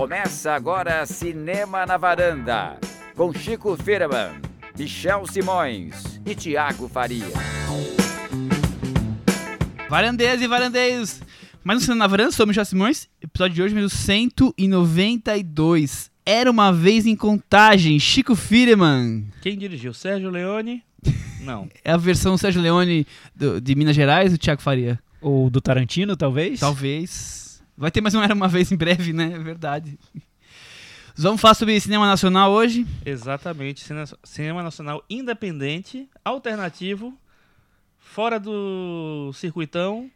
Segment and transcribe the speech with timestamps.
[0.00, 2.78] Começa agora Cinema na Varanda,
[3.14, 4.40] com Chico Firman,
[4.78, 7.26] Michel Simões e Tiago Faria.
[9.90, 11.20] Varandeiras e varandeiros!
[11.62, 16.10] Mais um Cinema na Varanda, sou o Michel Simões, episódio de hoje, número 192.
[16.24, 19.26] Era uma vez em contagem, Chico Firman.
[19.42, 19.92] Quem dirigiu?
[19.92, 20.82] Sérgio Leone?
[21.44, 21.68] Não.
[21.84, 23.06] É a versão Sérgio Leone
[23.36, 24.98] do- de Minas Gerais, o Tiago Faria?
[25.20, 26.58] Ou do Tarantino, talvez?
[26.58, 27.49] Talvez.
[27.80, 29.32] Vai ter mais um Era Uma Vez em breve, né?
[29.34, 29.98] É verdade.
[31.16, 32.86] Vamos falar sobre cinema nacional hoje.
[33.06, 33.80] Exatamente.
[33.80, 37.14] Cine- Cinema nacional independente, alternativo,
[37.98, 40.10] fora do circuitão,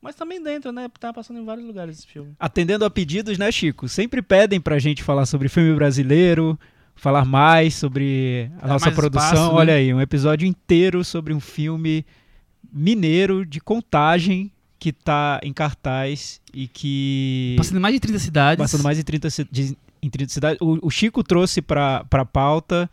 [0.00, 0.90] mas também dentro, né?
[1.00, 2.34] Tá passando em vários lugares esse filme.
[2.38, 3.88] Atendendo a pedidos, né, Chico?
[3.88, 6.58] Sempre pedem pra gente falar sobre filme brasileiro,
[6.94, 9.24] falar mais sobre a Dar nossa produção.
[9.32, 9.58] espaço, né?
[9.58, 12.04] Olha aí, um episódio inteiro sobre um filme
[12.70, 17.54] mineiro de contagem que tá em cartaz e que.
[17.58, 18.62] Passando em mais de 30 cidades.
[18.62, 20.58] Passando mais de 30, ci- de- em 30 cidades.
[20.60, 22.90] O, o Chico trouxe pra, pra pauta.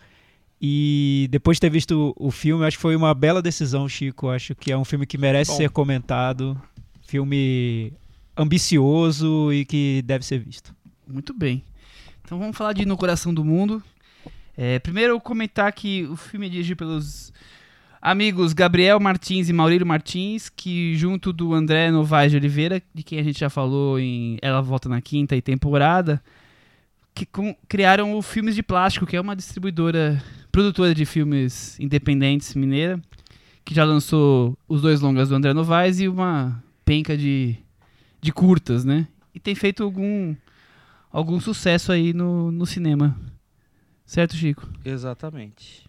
[0.66, 4.30] E depois de ter visto o, o filme, acho que foi uma bela decisão, Chico.
[4.30, 5.58] Acho que é um filme que merece Bom.
[5.58, 6.60] ser comentado.
[7.06, 7.92] Filme
[8.38, 10.74] ambicioso e que deve ser visto.
[11.08, 11.64] Muito bem.
[12.24, 13.84] Então vamos falar de No Coração do Mundo.
[14.56, 17.34] É, primeiro eu comentar que o filme é dirigido pelos
[18.04, 23.18] amigos Gabriel Martins e Maurílio Martins, que junto do André Novaes de Oliveira, de quem
[23.18, 26.22] a gente já falou em Ela Volta na Quinta e temporada,
[27.16, 32.54] que com- criaram o Filmes de Plástico, que é uma distribuidora, produtora de filmes independentes
[32.56, 33.02] mineira,
[33.64, 37.56] que já lançou os dois longas do André Novaes e uma penca de,
[38.22, 39.08] de curtas, né?
[39.34, 40.36] E tem feito algum
[41.10, 43.16] algum sucesso aí no, no cinema.
[44.06, 44.68] Certo, Chico?
[44.84, 45.86] Exatamente.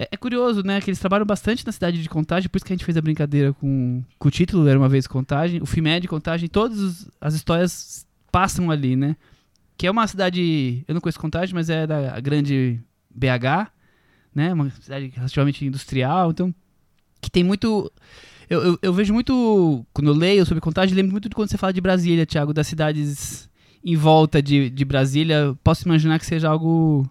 [0.00, 0.80] É, é curioso, né?
[0.80, 3.02] Que eles trabalham bastante na cidade de Contagem, por isso que a gente fez a
[3.02, 5.60] brincadeira com, com o título, Era Uma Vez Contagem.
[5.60, 9.14] O filme é Contagem, todas as histórias passam ali, né?
[9.76, 13.70] Que é uma cidade, eu não conheço Contagem, mas é da grande BH,
[14.34, 14.54] né?
[14.54, 16.54] Uma cidade relativamente industrial, então,
[17.20, 17.92] que tem muito...
[18.48, 21.58] Eu, eu, eu vejo muito, quando eu leio sobre Contagem, lembro muito de quando você
[21.58, 23.50] fala de Brasília, Thiago, das cidades
[23.84, 25.54] em volta de, de Brasília.
[25.62, 27.08] Posso imaginar que seja algo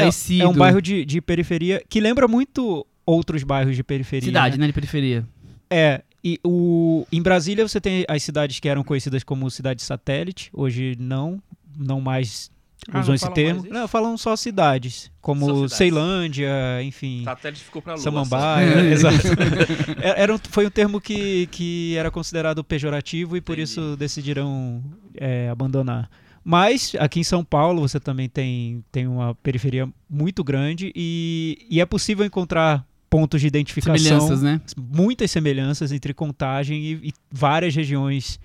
[0.00, 0.44] parecido.
[0.44, 4.26] É um bairro de, de periferia que lembra muito outros bairros de periferia.
[4.28, 4.62] Cidade, né?
[4.62, 4.66] né?
[4.68, 5.24] De periferia.
[5.70, 6.02] É.
[6.22, 10.96] E o, em Brasília você tem as cidades que eram conhecidas como cidade satélite, hoje
[10.98, 11.38] não,
[11.76, 12.50] não mais
[12.90, 13.66] Ah, usam não esse termo.
[13.68, 15.76] Não, falam só cidades, como Só cidades.
[15.76, 16.48] Ceilândia,
[16.82, 17.24] enfim.
[17.24, 18.02] Satélite ficou pra lua.
[18.02, 19.18] Samambaia, exato.
[20.00, 23.70] É- Era um- foi um termo que, que era considerado pejorativo e por Entendi.
[23.70, 24.82] isso decidiram
[25.18, 26.08] é, abandonar.
[26.44, 31.80] Mas aqui em São Paulo você também tem, tem uma periferia muito grande e, e
[31.80, 34.60] é possível encontrar pontos de identificação, Semelhanças, né?
[34.76, 38.38] muitas semelhanças entre Contagem e, e várias regiões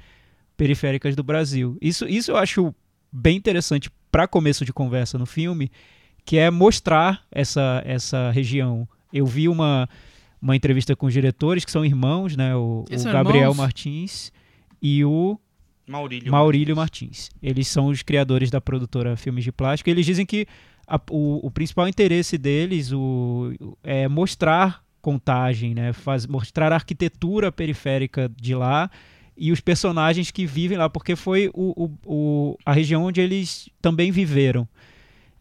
[0.56, 1.78] periféricas do Brasil.
[1.82, 2.74] Isso, isso eu acho
[3.12, 5.72] bem interessante para começo de conversa no filme,
[6.24, 8.88] que é mostrar essa, essa região.
[9.12, 9.90] Eu vi uma,
[10.42, 12.56] uma entrevista com os diretores, que são irmãos, né?
[12.56, 13.58] O, o Gabriel irmãos?
[13.58, 14.32] Martins
[14.82, 15.40] e o
[15.90, 16.32] Maurílio.
[16.32, 17.30] Maurílio Martins.
[17.42, 19.90] Eles são os criadores da produtora Filmes de Plástico.
[19.90, 20.46] Eles dizem que
[20.88, 23.52] a- o, o principal interesse deles o,
[23.84, 25.94] é mostrar contagem, né?
[25.94, 28.90] Faz, mostrar a arquitetura periférica de lá
[29.38, 34.12] e os personagens que vivem lá, porque foi o- o- a região onde eles também
[34.12, 34.68] viveram.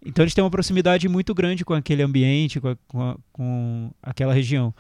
[0.07, 3.91] Então eles têm uma proximidade muito grande com aquele ambiente, com, a- com a- com
[4.03, 4.73] aquela região.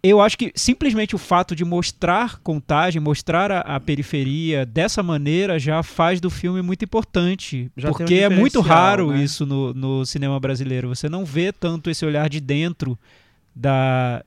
[0.00, 5.58] Eu acho que simplesmente o fato de mostrar contagem, mostrar a, a periferia dessa maneira
[5.58, 7.70] já faz do filme muito importante.
[7.76, 9.24] Já tem um porque é muito raro né?
[9.24, 10.88] isso no, no cinema brasileiro.
[10.88, 12.96] Você não vê tanto esse olhar de dentro
[13.54, 14.24] da,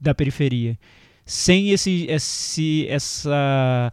[0.00, 0.78] da periferia.
[1.26, 3.92] Sem esse, esse, essa,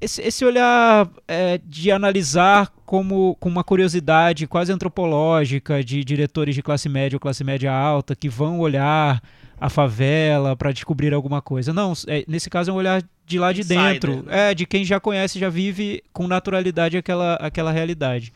[0.00, 6.62] esse, esse olhar é, de analisar como com uma curiosidade quase antropológica de diretores de
[6.62, 9.22] classe média ou classe média alta que vão olhar
[9.60, 11.72] a favela para descobrir alguma coisa.
[11.72, 14.50] Não, é- nesse caso é um olhar de lá de Insider, dentro, né?
[14.50, 18.32] é de quem já conhece, já vive com naturalidade aquela, aquela realidade.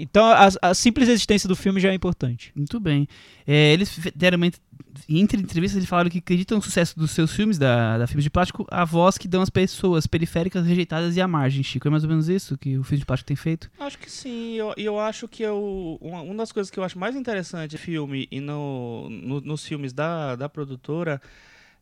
[0.00, 2.52] Então a, a simples existência do filme já é importante.
[2.54, 3.06] Muito bem.
[3.46, 4.58] É, eles deram uma, ent-
[5.08, 8.30] entre entrevistas, eles falaram que acreditam no sucesso dos seus filmes, da, da Filmes de
[8.30, 11.86] Plástico, a voz que dão às pessoas periféricas rejeitadas e à margem, Chico.
[11.86, 13.70] É mais ou menos isso que o Filme de Plástico tem feito?
[13.78, 16.84] Acho que sim, e eu, eu acho que eu, uma, uma das coisas que eu
[16.84, 21.20] acho mais interessante no filme e no, no- nos filmes da, da produtora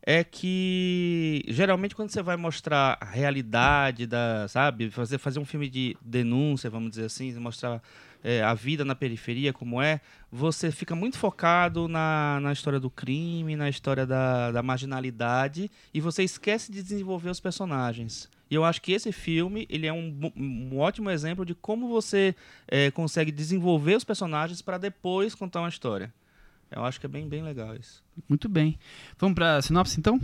[0.01, 5.69] é que geralmente quando você vai mostrar a realidade da, sabe, fazer, fazer um filme
[5.69, 7.83] de denúncia, vamos dizer assim, mostrar
[8.29, 12.91] é, a vida na periferia como é, você fica muito focado na, na história do
[12.91, 18.29] crime, na história da, da marginalidade e você esquece de desenvolver os personagens.
[18.51, 22.35] E eu acho que esse filme ele é um, um ótimo exemplo de como você
[22.67, 26.13] é, consegue desenvolver os personagens para depois contar uma história.
[26.71, 28.05] Eu acho que é bem, bem legal isso.
[28.29, 28.79] Muito bem.
[29.19, 30.21] Vamos pra sinopse então?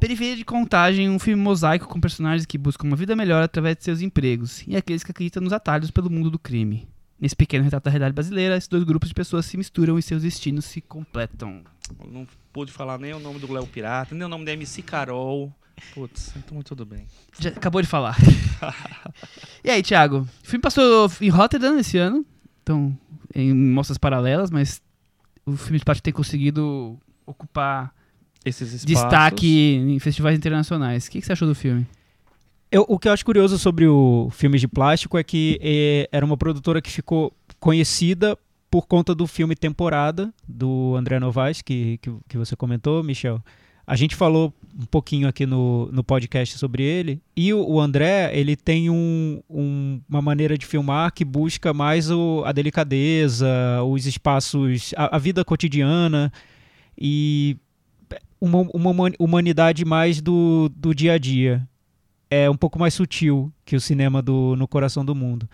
[0.00, 3.82] Periferia de Contagem, um filme mosaico com personagens que buscam uma vida melhor através de
[3.82, 6.88] seus empregos e aqueles que acreditam nos atalhos pelo mundo do crime.
[7.20, 10.22] Nesse pequeno retrato da realidade brasileira, esses dois grupos de pessoas se misturam e seus
[10.22, 11.64] destinos se completam.
[12.12, 15.52] Não pude falar nem o nome do Léo Pirata, nem o nome da MC Carol.
[15.94, 17.04] Putz, então tudo bem.
[17.40, 18.16] Já acabou de falar.
[19.64, 20.28] e aí, Thiago?
[20.44, 22.24] O filme passou em Rotterdam esse ano,
[22.62, 22.96] então
[23.34, 24.80] em mostras paralelas, mas
[25.44, 27.92] o filme de parte tem conseguido ocupar.
[28.86, 29.46] Destaque
[29.76, 31.06] em festivais internacionais.
[31.06, 31.86] O que, que você achou do filme?
[32.70, 36.24] Eu- o que eu acho curioso sobre o Filmes de Plástico é que eh, era
[36.24, 38.36] uma produtora que ficou conhecida
[38.70, 43.42] por conta do filme Temporada, do André Novaes, que, que, que você comentou, Michel.
[43.86, 47.22] A gente falou um pouquinho aqui no, no podcast sobre ele.
[47.34, 52.10] E o, o André, ele tem um- um- uma maneira de filmar que busca mais
[52.10, 53.48] o- a delicadeza,
[53.88, 56.30] os espaços, a, a vida cotidiana
[57.00, 57.56] e
[58.40, 61.66] uma, uma human- humanidade mais do, do dia a dia
[62.30, 65.48] é um pouco mais sutil que o cinema do No Coração do Mundo.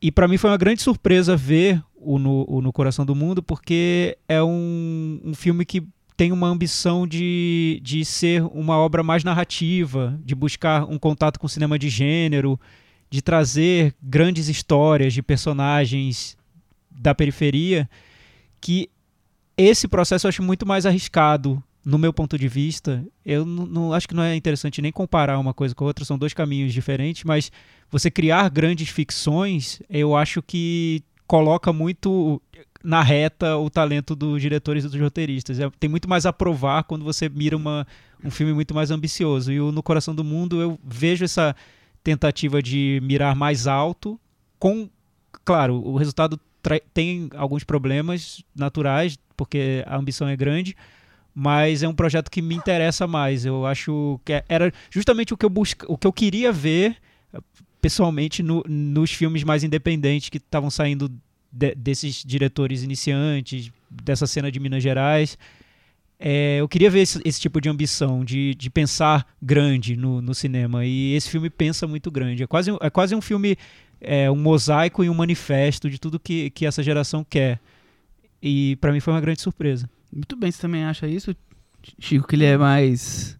[0.00, 3.42] E para mim foi uma grande surpresa ver o No, o no Coração do Mundo,
[3.42, 5.82] porque é um, um filme que
[6.16, 11.46] tem uma ambição de, de ser uma obra mais narrativa, de buscar um contato com
[11.46, 12.58] o cinema de gênero,
[13.10, 16.36] de trazer grandes histórias de personagens
[16.90, 17.88] da periferia,
[18.60, 18.88] que
[19.56, 24.06] esse processo eu acho muito mais arriscado no meu ponto de vista, eu não, acho
[24.06, 27.24] que não é interessante nem comparar uma coisa com a outra, são dois caminhos diferentes,
[27.24, 27.50] mas
[27.90, 32.42] você criar grandes ficções, eu acho que coloca muito
[32.84, 35.58] na reta o talento dos diretores e dos roteiristas.
[35.58, 37.86] É- tem muito mais a provar quando você mira uma,
[38.22, 39.50] um filme muito mais ambicioso.
[39.50, 41.56] E o No Coração do Mundo eu vejo essa
[42.04, 44.20] tentativa de mirar mais alto,
[44.58, 44.90] com,
[45.42, 46.38] claro, o resultado
[46.92, 50.76] tem alguns problemas naturais, porque a ambição é grande,
[51.40, 53.46] mas é um projeto que me interessa mais.
[53.46, 56.96] Eu acho que é- era justamente o que eu busca, o que eu queria ver
[57.80, 61.08] pessoalmente no- nos filmes mais independentes que estavam saindo
[61.52, 65.38] de- desses diretores iniciantes, dessa cena de Minas Gerais.
[66.18, 70.34] É, eu queria ver esse, esse tipo de ambição, de, de pensar grande no, no
[70.34, 70.84] cinema.
[70.84, 72.42] E esse filme pensa muito grande.
[72.42, 73.56] É quase, um- é quase um filme,
[74.00, 77.60] é, um mosaico e um manifesto de tudo que, que essa geração quer.
[78.42, 79.88] E para mim foi uma grande surpresa.
[80.12, 81.34] Muito bem, você também acha isso,
[81.98, 83.38] Chico, que ele é mais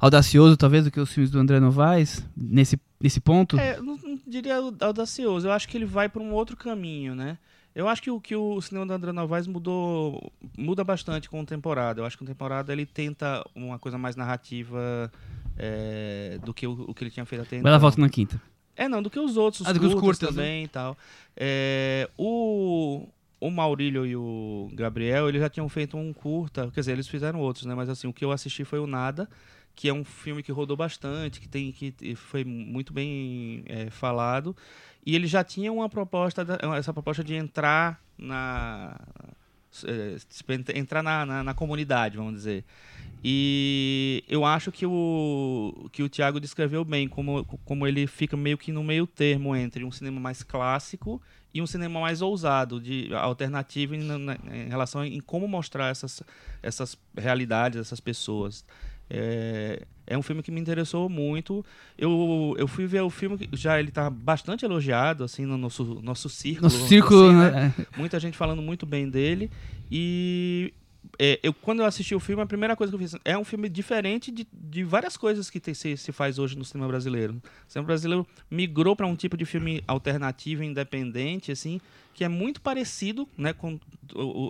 [0.00, 3.58] audacioso, talvez, do que os filmes do André Novaes, nesse, nesse ponto?
[3.58, 7.38] É, não, não diria audacioso, eu acho que ele vai para um outro caminho, né?
[7.74, 11.44] Eu acho que o que o cinema do André Novaes mudou, muda bastante com o
[11.44, 12.00] temporada.
[12.00, 15.12] Eu acho que o temporada ele tenta uma coisa mais narrativa
[15.58, 17.70] é, do que o, o que ele tinha feito até Vai então.
[17.72, 18.40] dar volta na quinta.
[18.74, 20.42] É, não, do que os outros, os Ah, os curtas, curtas, né?
[20.42, 20.96] também e tal.
[21.36, 23.06] É, o,
[23.40, 27.40] o Maurílio e o Gabriel, eles já tinham feito um curta, quer dizer, eles fizeram
[27.40, 27.74] outros, né?
[27.74, 29.28] Mas assim, o que eu assisti foi o Nada,
[29.74, 34.56] que é um filme que rodou bastante, que tem que foi muito bem é, falado.
[35.04, 36.46] E ele já tinha uma proposta,
[36.76, 38.98] essa proposta de entrar na
[39.84, 40.16] é,
[40.54, 42.64] ent- entrar na, na, na comunidade, vamos dizer.
[43.28, 48.56] E eu acho que o que o Thiago descreveu bem, como, como ele fica meio
[48.56, 51.20] que no meio termo entre um cinema mais clássico
[51.52, 54.06] e um cinema mais ousado, de alternativo em,
[54.52, 56.22] em relação em como mostrar essas,
[56.62, 58.64] essas realidades, essas pessoas.
[59.10, 61.66] É, é um filme que me interessou muito.
[61.98, 66.00] Eu, eu fui ver o filme, que já ele está bastante elogiado, assim, no nosso,
[66.00, 66.62] nosso círculo.
[66.62, 67.74] Nosso vamos círculo, assim, né?
[67.76, 67.86] né?
[67.96, 69.50] muita gente falando muito bem dele.
[69.90, 70.72] E
[71.18, 73.44] é, eu, quando eu assisti o filme, a primeira coisa que eu fiz é um
[73.44, 77.34] filme diferente de, de várias coisas que tem- se, se faz hoje no cinema brasileiro.
[77.68, 81.80] O cinema brasileiro migrou para um tipo de filme alternativo, independente, assim,
[82.14, 83.78] que é muito parecido, né, com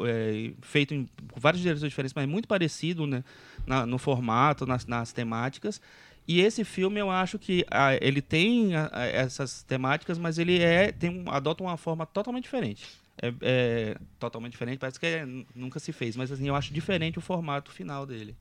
[0.06, 3.24] é, feito em vários diretores diferentes, mas muito parecido, né,
[3.66, 5.80] na- no formato, nas, nas temáticas.
[6.28, 10.58] E esse filme eu acho que ah, ele tem ah, ah, essas temáticas, mas ele
[10.60, 12.84] é tem um, adota uma forma totalmente diferente.
[13.20, 17.18] É, é totalmente diferente, parece que é- nunca se fez, mas assim, eu acho diferente
[17.18, 18.34] o formato final dele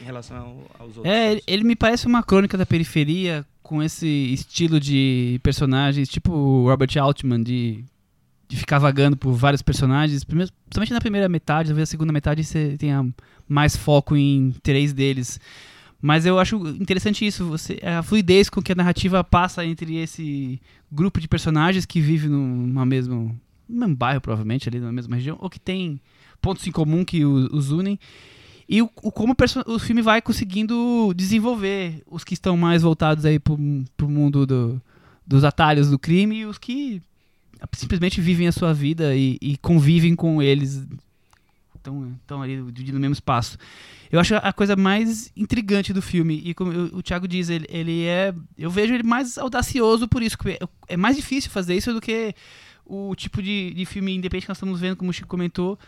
[0.00, 1.12] em relação ao- aos outros.
[1.14, 6.68] É, ele, me parece uma crônica da periferia com esse estilo de personagens, tipo o
[6.68, 7.84] Robert Altman, de,
[8.48, 10.24] de ficar vagando por vários personagens.
[10.24, 13.04] Principalmente na primeira metade, talvez a segunda metade você tenha
[13.48, 15.40] mais foco em três deles.
[16.00, 20.60] Mas eu acho interessante isso, você, a fluidez com que a narrativa passa entre esse
[20.90, 23.38] grupo de personagens que vive num- numa mesmo,
[23.72, 26.00] no mesmo bairro, provavelmente, ali na mesma região, ou que tem
[26.40, 27.98] pontos em comum que os unem.
[28.68, 33.24] e o, o como o, o filme vai conseguindo desenvolver os que estão mais voltados
[33.24, 33.58] aí pro,
[33.96, 34.80] pro mundo do-
[35.26, 37.00] dos atalhos do crime e os que
[37.72, 40.84] simplesmente vivem a sua vida e, e convivem com eles.
[41.76, 43.56] Estão, estão ali dividindo o mesmo espaço.
[44.10, 46.40] Eu acho a coisa mais intrigante do filme.
[46.44, 48.34] E como o, Thiago diz, ele, ele é.
[48.58, 50.36] Eu vejo ele mais audacioso por isso.
[50.36, 52.34] porque É mais difícil fazer isso do que
[52.84, 55.78] o tipo de, de filme independente que nós estamos vendo, como o Chico comentou,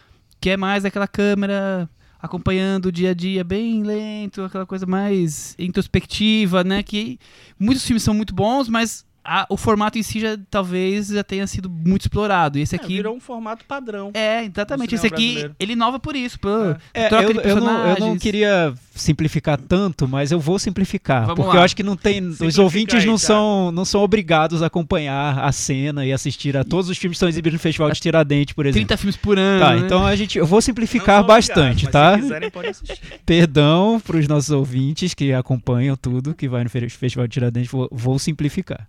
[0.41, 1.89] que é mais aquela câmera
[2.21, 6.83] acompanhando o dia a dia bem lento, aquela coisa mais introspectiva, né?
[6.83, 7.19] Que
[7.59, 11.47] muitos filmes são muito bons, mas a- o formato em si já talvez já tenha
[11.47, 12.59] sido muito explorado.
[12.59, 12.97] E esse É, aqui.
[12.97, 14.11] virou um formato padrão.
[14.15, 14.95] É, exatamente.
[14.95, 15.57] Esse aqui, brasileiro.
[15.59, 16.39] ele inova por isso.
[16.39, 16.49] Pô,
[16.93, 17.05] É.
[17.05, 21.23] É, troca eu, de eu não, eu não queria simplificar tanto, mas eu vou simplificar.
[21.23, 21.57] Vamos porque lá.
[21.57, 22.21] eu acho que não tem.
[22.25, 23.19] Os ouvintes aí, não Thiago.
[23.19, 27.17] são, não são obrigados a acompanhar a cena e assistir a todos os filmes que
[27.19, 28.87] estão exibidos no Festival de Tiradentes, por exemplo.
[28.87, 29.61] 30 filmes por ano.
[29.61, 29.83] Tá, né?
[29.85, 32.15] então a gente, eu vou Não simplificar obrigados, bastante, mas tá?
[32.17, 32.99] Se quiserem, podem assistir.
[33.25, 37.71] Perdão para os nossos ouvintes que acompanham tudo que vai no Fe- Festival de Tiradentes,
[37.71, 38.87] vou, vou simplificar.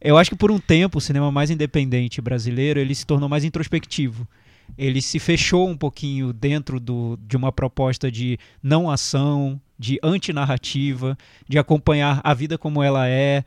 [0.00, 3.44] Eu acho que por um tempo o cinema mais independente brasileiro ele se tornou mais
[3.44, 4.26] introspectivo.
[4.76, 11.16] Ele se fechou um pouquinho dentro do, de uma proposta de não ação, de antinarrativa,
[11.48, 13.44] de acompanhar a vida como ela é.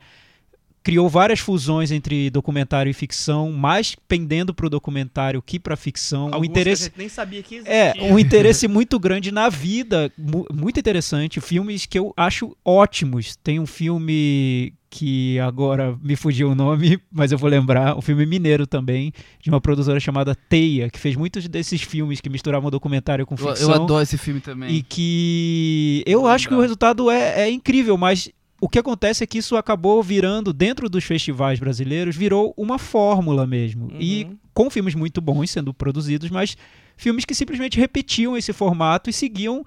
[0.82, 5.76] Criou várias fusões entre documentário e ficção, mais pendendo para o documentário que para a
[5.76, 6.24] ficção.
[6.32, 7.72] Alguns interesse que nem sabia que existia.
[7.72, 11.40] é, um interesse muito grande na vida, mu- muito interessante.
[11.40, 13.36] Filmes que eu acho ótimos.
[13.36, 18.26] Tem um filme que agora me fugiu o nome, mas eu vou lembrar, um filme
[18.26, 23.24] mineiro também, de uma produtora chamada Teia, que fez muitos desses filmes que misturavam documentário
[23.24, 23.70] com Eu, ficção.
[23.70, 24.70] eu adoro esse filme também.
[24.70, 26.64] E que eu Vou acho que o lembrar.
[26.64, 28.28] resultado é, é incrível, mas
[28.60, 33.46] o que acontece é que isso acabou virando, dentro dos festivais brasileiros, virou uma fórmula
[33.46, 33.90] mesmo.
[33.98, 34.36] E Uhum.
[34.52, 36.54] com filmes muito bons sendo produzidos, mas
[36.98, 39.64] filmes que simplesmente repetiam esse formato e seguiam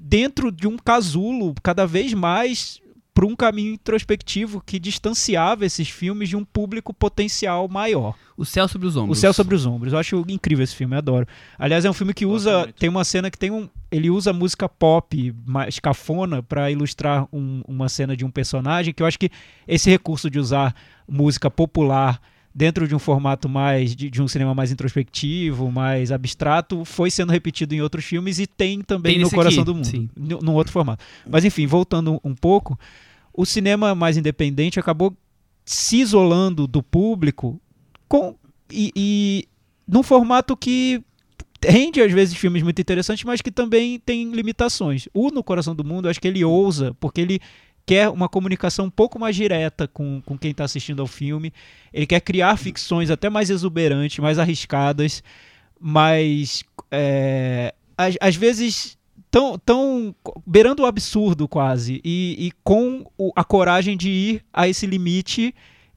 [0.00, 2.80] dentro de um casulo cada vez mais
[3.20, 8.14] para um caminho introspectivo que distanciava esses filmes de um público potencial maior.
[8.34, 9.18] O Céu sobre os O Ombros.
[9.18, 9.92] Céu sobre os Ombros.
[9.92, 11.26] Eu acho incrível esse filme, eu adoro.
[11.58, 12.72] Aliás, é um filme que usa.
[12.78, 13.68] Tem uma cena que tem um.
[13.90, 19.02] Ele usa música pop mais cafona para ilustrar um- uma cena de um personagem, que
[19.02, 19.28] eu acho que
[19.68, 20.74] esse recurso de usar
[21.06, 22.18] música popular
[22.54, 23.94] dentro de um formato mais.
[23.94, 28.46] de, de um cinema mais introspectivo, mais abstrato, foi sendo repetido em outros filmes e
[28.46, 29.86] tem também Tem no Coração aqui, do Mundo.
[29.86, 30.08] sim.
[30.16, 31.04] nu- Num outro formato.
[31.28, 32.78] Mas enfim, voltando um pouco,
[33.32, 35.16] o cinema mais independente acabou
[35.64, 37.60] se isolando do público
[38.08, 38.34] com,
[38.72, 39.48] e, e
[39.86, 41.02] num formato que
[41.64, 45.08] rende às vezes filmes muito interessantes, mas que também tem limitações.
[45.12, 47.40] O No Coração do Mundo, acho que ele ousa, porque ele
[47.84, 51.52] quer uma comunicação um pouco mais direta com, com quem está assistindo ao filme.
[51.92, 55.22] Ele quer criar ficções até mais exuberantes, mais arriscadas,
[55.78, 58.96] mas é, às, às vezes
[59.30, 60.14] tão, tão
[60.46, 65.54] beirando o absurdo quase e, e com o- a coragem de ir a esse limite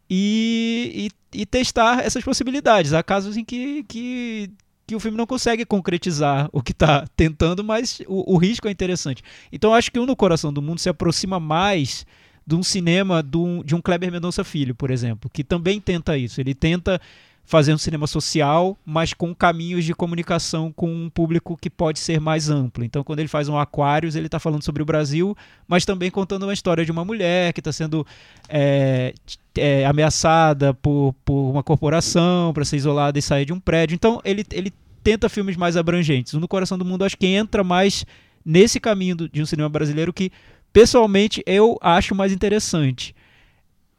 [0.09, 2.93] e, e, e testar essas possibilidades.
[2.93, 4.51] Há casos em que, que,
[4.85, 8.71] que o filme não consegue concretizar o que está tentando, mas o, o risco é
[8.71, 9.23] interessante.
[9.51, 12.05] Então acho que o No Coração do Mundo se aproxima mais
[12.45, 16.17] de um cinema de um, de um Kleber Mendonça Filho, por exemplo, que também tenta
[16.17, 16.41] isso.
[16.41, 16.99] Ele tenta
[17.45, 22.19] fazer um cinema social, mas com caminhos de comunicação com um público que pode ser
[22.19, 22.83] mais amplo.
[22.83, 25.35] Então, quando ele faz um Aquários, ele está falando sobre o Brasil,
[25.67, 28.07] mas também contando uma história de uma mulher que está sendo
[28.47, 29.13] é,
[29.55, 33.93] é, ameaçada por, por uma corporação para ser isolada e sair de um prédio.
[33.93, 34.73] Então, ele, ele
[35.03, 36.33] tenta filmes mais abrangentes.
[36.33, 38.05] O No Coração do Mundo acho que entra mais
[38.45, 40.31] nesse caminho do- de um cinema brasileiro que,
[40.71, 43.13] pessoalmente, eu acho mais interessante.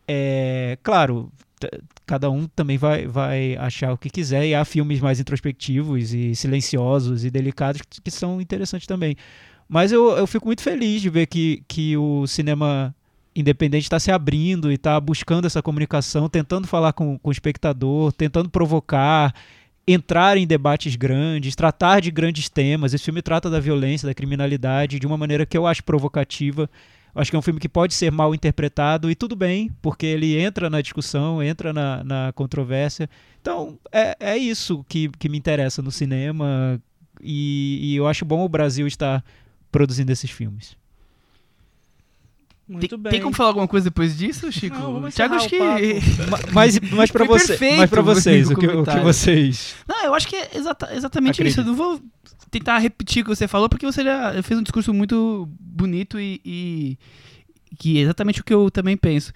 [0.09, 1.31] É, claro,
[2.07, 6.35] cada um também vai, vai achar o que quiser, e há filmes mais introspectivos e
[6.35, 9.17] silenciosos e delicados que, são interessantes também.
[9.69, 12.95] Mas eu, eu fico muito feliz de ver que, que o cinema
[13.35, 18.13] independente está se abrindo e está buscando essa comunicação, tentando falar com, com o espectador,
[18.13, 19.35] tentando provocar,
[19.87, 22.95] entrar em debates grandes, tratar de grandes temas.
[22.95, 26.71] Esse filme trata da violência, da criminalidade de uma maneira que eu acho provocativa.
[27.15, 30.05] Eu acho que é um filme que pode ser mal interpretado e tudo bem, porque
[30.05, 33.09] ele entra na discussão, entra na, na controvérsia.
[33.41, 36.81] Então, é, é isso que, que me interessa no cinema
[37.23, 39.25] e, e eu acho bom o Brasil estar
[39.71, 40.77] produzindo esses filmes.
[42.67, 43.13] Muito tem, bem.
[43.13, 44.77] tem como falar alguma coisa depois disso, Chico?
[44.77, 45.59] Não, Thiago, acho que.
[46.53, 49.75] Mas, mas para você, mas pra o vocês, o que, o que vocês.
[49.87, 51.61] Não, eu acho que é exata- exatamente isso.
[51.61, 51.67] Eu Acredito.
[51.67, 52.01] não vou
[52.59, 56.41] tentar repetir o que você falou, porque você já fez um discurso muito bonito e,
[56.45, 56.99] e-
[57.79, 59.33] que é exatamente o que eu também penso.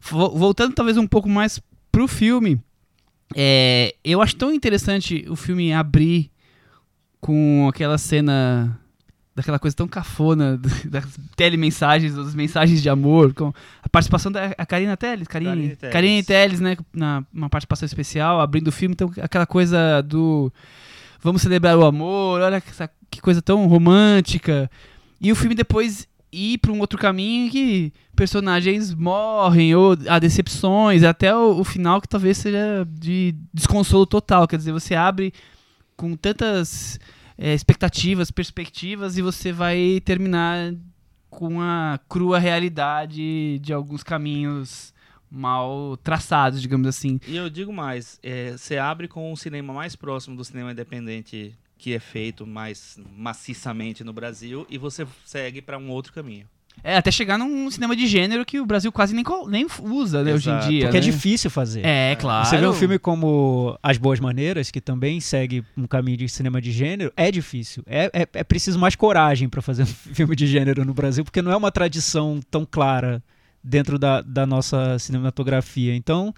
[0.00, 1.60] Vo- Voltando talvez um pouco mais
[1.90, 2.58] pro filme,
[3.36, 6.30] é, eu acho tão interessante o filme abrir
[7.20, 8.78] com aquela cena
[9.34, 11.04] daquela coisa tão cafona das
[11.36, 13.52] telemensagens, das mensagens de amor, com
[13.82, 15.50] a participação da a Karina Telles, Karine,
[15.90, 20.52] Karine Telles, né, na uma participação especial, abrindo o filme, então aquela coisa do
[21.22, 22.70] vamos celebrar o amor, olha que,
[23.10, 24.70] que coisa tão romântica.
[25.20, 31.02] E o filme depois ir para um outro caminho que personagens morrem ou há decepções,
[31.02, 34.48] até o, o, final que talvez seja de desconsolo total.
[34.48, 35.32] Quer dizer, você abre
[35.96, 36.98] com tantas
[37.38, 40.74] é, expectativas, perspectivas e você vai terminar
[41.30, 44.91] com a crua realidade de alguns caminhos
[45.32, 47.18] mal traçados, digamos assim.
[47.26, 51.54] E eu digo mais, é, você abre com um cinema mais próximo do cinema independente
[51.78, 56.46] que é feito mais maciçamente no Brasil e você segue para um outro caminho.
[56.82, 60.32] É, até chegar num cinema de gênero que o Brasil quase nem, nem usa, né,
[60.32, 60.84] hoje em dia.
[60.86, 61.06] Porque é né?
[61.06, 61.84] é difícil fazer.
[61.84, 62.48] É, claro.
[62.48, 66.60] Você vê um filme como As Boas Maneiras, que também segue um caminho de cinema
[66.60, 67.82] de gênero, é difícil.
[67.86, 71.42] É, é, é preciso mais coragem para fazer um filme de gênero no Brasil, porque
[71.42, 73.22] não é uma tradição tão clara
[73.62, 75.94] dentro da, da nossa cinematografia.
[75.94, 76.34] Então,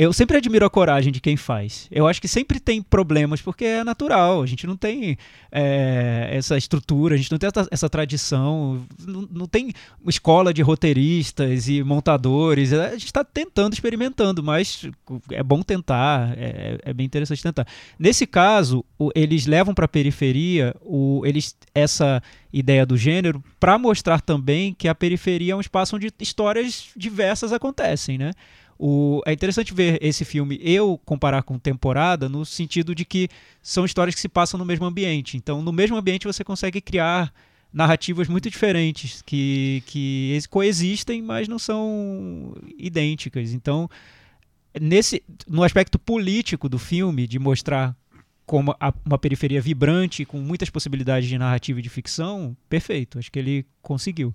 [0.00, 1.88] eu sempre admiro a coragem de quem faz.
[1.90, 4.40] Eu acho que sempre tem problemas, porque é natural.
[4.40, 5.18] A gente não tem
[5.50, 9.72] é, essa estrutura, a gente não tem essa, essa tradição, não, não, tem
[10.06, 12.72] escola de roteiristas e montadores.
[12.72, 14.88] A gente está tentando, experimentando, mas
[15.32, 17.66] é bom tentar, é, é bem interessante tentar.
[17.98, 23.76] Nesse caso, o, eles levam para a periferia o, eles, essa ideia do gênero para
[23.76, 28.30] mostrar também que a periferia é um espaço onde histórias diversas acontecem, né?
[28.78, 33.28] O, é interessante ver esse filme eu comparar com temporada no sentido de que
[33.60, 35.36] são histórias que se passam no mesmo ambiente.
[35.36, 37.32] Então, no mesmo ambiente você consegue criar
[37.72, 43.52] narrativas muito diferentes que, que coexistem, mas não são idênticas.
[43.52, 43.90] Então,
[44.80, 47.96] nesse no aspecto político do filme, de mostrar
[48.46, 53.18] como a, uma periferia vibrante, com muitas possibilidades de narrativa e de ficção, perfeito.
[53.18, 54.34] Acho que ele conseguiu.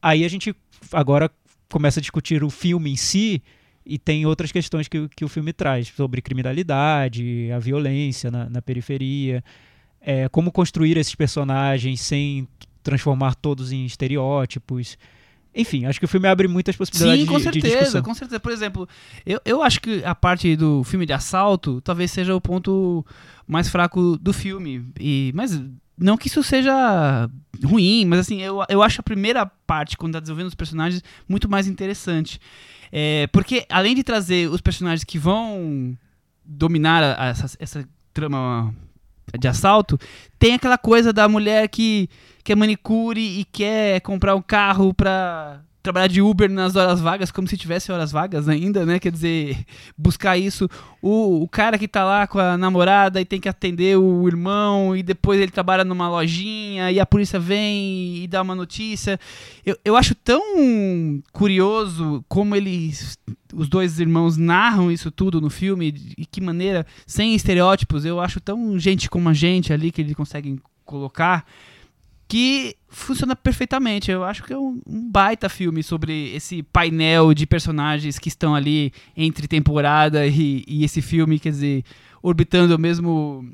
[0.00, 0.54] Aí a gente
[0.92, 1.30] agora
[1.70, 3.42] começa a discutir o filme em si
[3.84, 8.62] e tem outras questões que, que o filme traz sobre criminalidade, a violência na, na
[8.62, 9.42] periferia,
[10.00, 12.48] é, como construir esses personagens sem
[12.82, 14.98] transformar todos em estereótipos.
[15.54, 18.40] Enfim, acho que o filme abre muitas possibilidades Sim, com certeza, de com certeza.
[18.40, 18.88] Por exemplo,
[19.26, 23.04] eu, eu acho que a parte do filme de assalto talvez seja o ponto
[23.46, 24.86] mais fraco do filme.
[24.98, 25.62] E, mas
[26.02, 27.28] não que isso seja
[27.64, 31.48] ruim, mas assim, eu, eu acho a primeira parte, quando tá desenvolvendo os personagens, muito
[31.48, 32.40] mais interessante.
[32.90, 35.96] É, porque além de trazer os personagens que vão
[36.44, 38.74] dominar a, a, essa, essa trama
[39.38, 39.98] de assalto,
[40.38, 42.08] tem aquela coisa da mulher que,
[42.44, 47.30] que é manicure e quer comprar um carro pra trabalhar de Uber nas horas vagas,
[47.32, 48.98] como se tivesse horas vagas ainda, né?
[48.98, 49.64] Quer dizer,
[49.98, 50.68] buscar isso.
[51.02, 54.96] O, o cara que tá lá com a namorada e tem que atender o irmão,
[54.96, 59.18] e depois ele trabalha numa lojinha, e a polícia vem e dá uma notícia.
[59.66, 63.18] Eu, eu acho tão curioso como eles.
[63.52, 68.40] Os dois irmãos narram isso tudo no filme, e que maneira, sem estereótipos, eu acho
[68.40, 71.44] tão gente como a gente ali que eles conseguem colocar
[72.32, 74.10] que funciona perfeitamente.
[74.10, 78.54] Eu acho que é um, um, baita filme sobre esse painel de personagens que estão
[78.54, 81.84] ali entre temporada e, e esse filme, quer dizer,
[82.22, 83.44] orbitando o mesmo,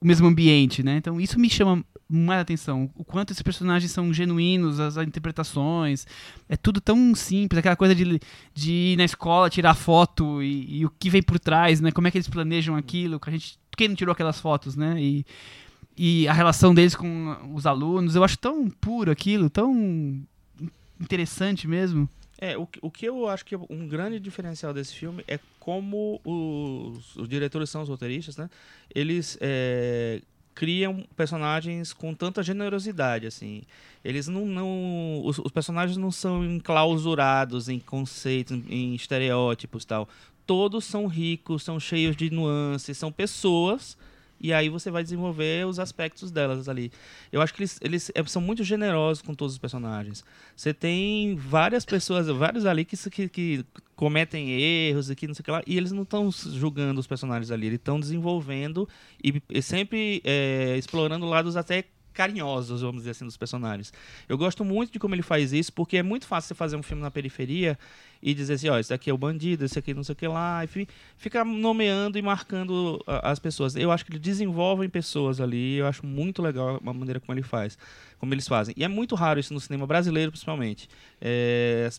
[0.00, 0.96] o mesmo ambiente, né?
[0.96, 2.90] Então isso me chama mais atenção.
[2.96, 6.04] O quanto esses personagens são genuínos, as, as interpretações.
[6.48, 8.18] É tudo tão simples, aquela coisa de,
[8.52, 11.92] de ir na escola, tirar foto e, e o que vem por trás, né?
[11.92, 15.00] Como é que eles planejam aquilo, a gente, quem não tirou aquelas fotos, né?
[15.00, 15.24] E,
[15.96, 18.14] e a relação deles com os alunos.
[18.14, 20.20] Eu acho tão puro aquilo, tão
[21.00, 22.08] interessante mesmo.
[22.38, 26.20] É, o, o que eu acho que é um grande diferencial desse filme é como
[26.24, 28.50] os, os diretores são os roteiristas, né?
[28.94, 30.20] Eles é,
[30.54, 33.62] criam personagens com tanta generosidade, assim.
[34.04, 34.44] Eles não...
[34.44, 40.08] não os, os personagens não são enclausurados em conceitos, em estereótipos tal.
[40.46, 43.96] Todos são ricos, são cheios de nuances, são pessoas
[44.44, 46.92] e aí você vai desenvolver os aspectos delas ali.
[47.32, 50.22] Eu acho que eles, eles é, são muito generosos com todos os personagens.
[50.54, 53.64] Você tem várias pessoas, vários ali que, que, que
[53.96, 57.50] cometem erros aqui, não sei o que lá, e eles não estão julgando os personagens
[57.50, 58.86] ali, eles estão desenvolvendo
[59.24, 63.92] e, e sempre é, explorando lados até carinhosos, vamos dizer assim, dos personagens.
[64.28, 66.82] Eu gosto muito de como ele faz isso, porque é muito fácil você fazer um
[66.82, 67.78] filme na periferia
[68.22, 70.26] e dizer assim, ó, esse aqui é o bandido, esse aqui não sei o que
[70.26, 73.76] lá, enfim, ficar nomeando e marcando as pessoas.
[73.76, 77.42] Eu acho que ele desenvolve pessoas ali, eu acho muito legal a maneira como ele
[77.42, 77.76] faz,
[78.18, 78.74] como eles fazem.
[78.78, 80.88] E é muito raro isso no cinema brasileiro, principalmente.
[81.20, 81.90] É,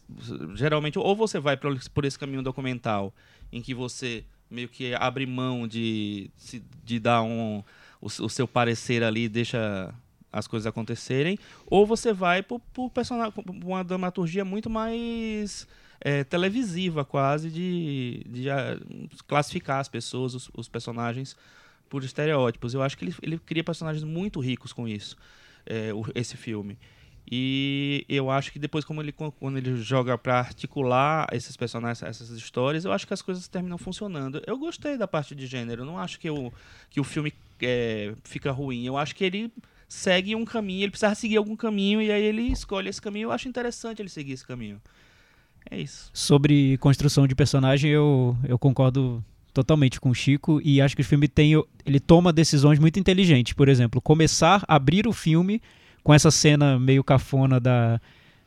[0.56, 3.13] geralmente, ou você vai por, esse caminho documental,
[3.51, 6.32] em que você meio que abre mão de,
[6.84, 7.63] de dar um,
[8.01, 9.93] o seu parecer ali, deixa
[10.36, 12.62] as coisas acontecerem, ou você vai por
[13.63, 15.65] uma dramaturgia muito mais
[16.02, 18.78] é, televisiva, quase, de, de ah,
[19.26, 21.38] classificar as pessoas, os, os, personagens,
[21.89, 22.74] por estereótipos.
[22.74, 25.15] Eu acho que ele, ele cria personagens muito ricos com isso,
[25.65, 26.78] é, o, esse filme.
[27.32, 32.30] E eu acho que depois, como ele, quando ele joga para articular esses personagens, essas
[32.32, 34.41] histórias, eu acho que as coisas terminam funcionando.
[34.45, 36.54] Eu gostei da parte de gênero, não acho que, eu,
[36.89, 38.86] que o filme é, fica ruim.
[38.86, 39.52] Eu acho que ele
[39.88, 43.28] segue um caminho, ele precisa seguir algum caminho e aí ele escolhe esse caminho.
[43.28, 44.82] Eu acho interessante ele seguir esse caminho.
[45.69, 46.10] É isso.
[46.13, 51.06] Sobre construção de personagem, eu, eu concordo totalmente com o Chico e acho que o
[51.06, 51.54] filme tem
[51.86, 53.54] ele toma decisões muito inteligentes.
[53.54, 55.62] Por exemplo, começar a abrir o filme
[56.04, 58.00] com essa cena meio cafona da,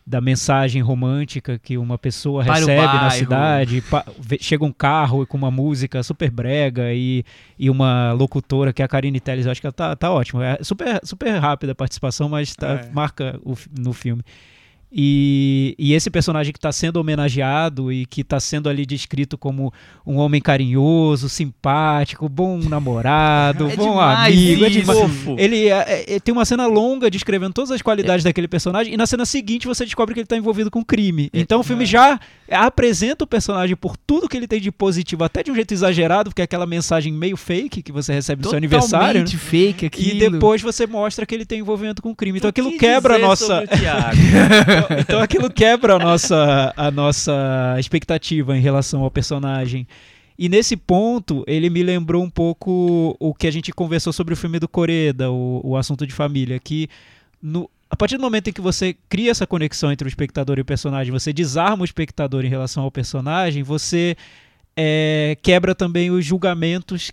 [0.09, 3.83] da mensagem romântica que uma pessoa Para recebe na cidade.
[3.83, 4.07] Pa,
[4.41, 7.23] chega um carro com uma música super brega e,
[7.59, 10.47] e uma locutora, que é a Karine Telles, eu acho que ela tá, tá ótima.
[10.47, 12.91] É super, super rápida a participação, mas tá, é.
[12.91, 14.23] marca o, no filme.
[14.91, 19.73] E, e, esse personagem que está sendo homenageado e que está sendo ali descrito como
[20.07, 25.27] um homem carinhoso, simpático, bom namorado, é bom demais, amigo, é demais.
[25.37, 28.29] Ele, é, é, tem uma cena longa descrevendo todas as qualidades é.
[28.31, 31.29] daquele personagem e na cena seguinte você descobre que ele está envolvido com crime.
[31.35, 32.19] É então o filme já
[32.51, 36.31] apresenta o personagem por tudo que ele tem de positivo, até de um jeito exagerado,
[36.31, 39.21] porque é aquela mensagem meio fake que você recebe no seu aniversário.
[39.21, 39.27] Né?
[39.27, 40.25] fake aquilo.
[40.25, 42.39] E depois você mostra que ele tem envolvimento com crime.
[42.39, 43.65] Então aquilo quebra a nossa
[44.79, 49.87] então, então aquilo quebra a nossa, a nossa expectativa em relação ao personagem.
[50.39, 54.37] E nesse ponto, ele me lembrou um pouco o que a gente conversou sobre o
[54.37, 56.89] filme do Coreda, o, o assunto de família, que
[57.43, 60.61] no, a partir do momento em que você cria essa conexão entre o espectador e
[60.61, 64.17] o personagem, você desarma o espectador em relação ao personagem, você
[64.77, 67.11] é, quebra também os julgamentos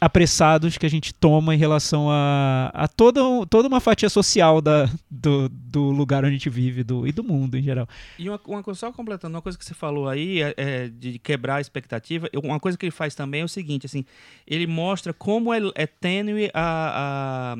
[0.00, 4.88] apressados que a gente toma em relação a, a toda, toda uma fatia social da,
[5.10, 7.88] do, do lugar onde a gente vive do, e do mundo em geral.
[8.18, 11.18] E uma, uma coisa, só completando, uma coisa que você falou aí é, é, de
[11.18, 14.04] quebrar a expectativa, uma coisa que ele faz também é o seguinte, assim,
[14.46, 17.56] ele mostra como é, é tênue a,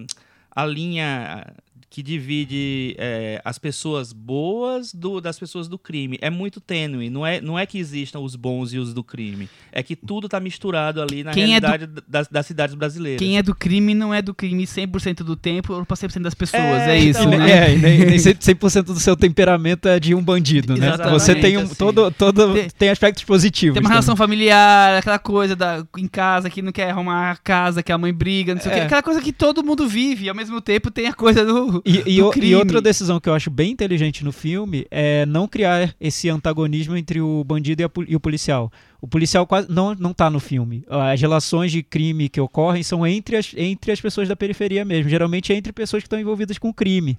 [0.55, 1.53] a, a linha
[1.91, 6.19] que divide é, as pessoas boas do, das pessoas do crime.
[6.21, 7.11] É muito tênue.
[7.11, 9.49] Não é, não é que existam os bons e os do crime.
[9.73, 12.03] É que tudo está misturado ali na Quem realidade é do...
[12.07, 13.19] das, das, cidades brasileiras.
[13.19, 16.35] Quem é do crime não é do crime 100% do tempo ou para 100% das
[16.35, 16.62] pessoas.
[16.62, 17.73] É, é isso, então, né?
[17.73, 20.88] É, nem, nem 100% do seu temperamento é de um bandido, né?
[20.88, 21.75] Exatamente, Você tem um, assim.
[21.75, 23.75] todo, todo tem, tem aspectos positivos.
[23.75, 27.83] Tem uma relação familiar, aquela coisa da, em casa que não quer arrumar a casa,
[27.83, 28.75] que a mãe briga, não sei é.
[28.75, 28.85] o que.
[28.87, 30.27] Aquela coisa que todo mundo vive.
[30.27, 33.29] E ao mesmo tempo tem a coisa do e, e, o, e, outra decisão que
[33.29, 37.85] eu acho bem inteligente no filme é não criar esse antagonismo entre o bandido e,
[37.85, 38.73] a, e o policial.
[39.01, 40.85] O policial quase não, não tá no filme.
[40.89, 45.09] As relações de crime que ocorrem são entre as, entre as pessoas da periferia mesmo.
[45.09, 47.19] Geralmente é entre pessoas que estão envolvidas com crime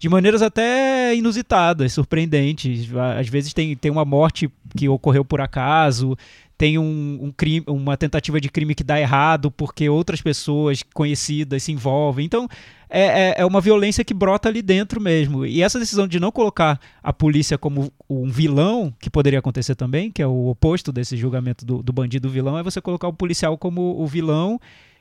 [0.00, 2.88] de maneiras até inusitadas, surpreendentes.
[3.18, 6.16] Às vezes tem, tem uma morte que ocorreu por acaso,
[6.60, 11.62] tem um, um, crime, uma tentativa de crime que dá errado porque outras pessoas conhecidas
[11.62, 12.26] se envolvem.
[12.26, 12.46] Então,
[12.90, 15.46] é, é, é, uma violência que brota ali dentro mesmo.
[15.46, 20.10] E essa decisão de não colocar a polícia como um vilão, que poderia acontecer também,
[20.10, 23.56] que é o oposto desse julgamento do, do bandido vilão, é você colocar o policial
[23.56, 24.60] como o vilão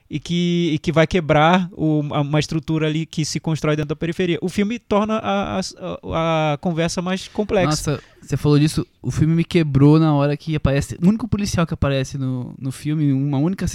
[0.10, 3.96] e que, e que vai quebrar o, uma estrutura ali que se constrói dentro da
[3.96, 4.40] periferia.
[4.42, 7.92] O filme torna a, a, a, conversa mais complexa.
[7.92, 10.98] Nossa, você falou disso, o filme me quebrou na hora que aparece.
[11.02, 13.68] O único policial que aparece no, no filme, uma única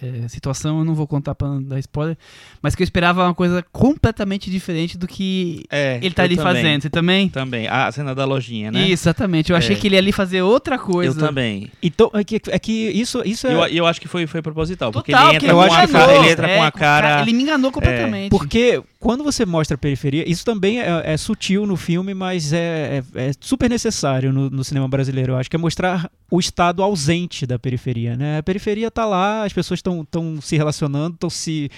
[0.00, 2.16] é, situação, eu não vou contar pra dar spoiler,
[2.60, 6.54] mas que eu esperava uma coisa completamente diferente do que é, ele tá ali também,
[6.54, 6.82] fazendo.
[6.82, 7.28] Você também?
[7.28, 7.68] Também.
[7.68, 8.82] A cena da lojinha, né?
[8.82, 9.50] Isso, exatamente.
[9.50, 9.58] Eu é.
[9.58, 11.20] achei que ele ia ali fazer outra coisa.
[11.20, 11.70] Eu também.
[11.82, 13.54] Então, é que, é que isso, isso é...
[13.54, 16.28] Eu, eu acho que foi, foi proposital, Total, porque ele entra, com, a cara, ele
[16.28, 17.22] entra com a cara...
[17.22, 18.30] Ele me enganou completamente.
[18.30, 23.02] Porque quando você mostra a periferia, isso também é, é sutil no filme, mas é,
[23.14, 25.32] é, é super necessário no, no, cinema brasileiro.
[25.32, 28.16] Eu acho que é mostrar o estado ausente da periferia.
[28.16, 28.38] Né?
[28.38, 31.70] A periferia está lá, as pessoas estão se relacionando, estão se,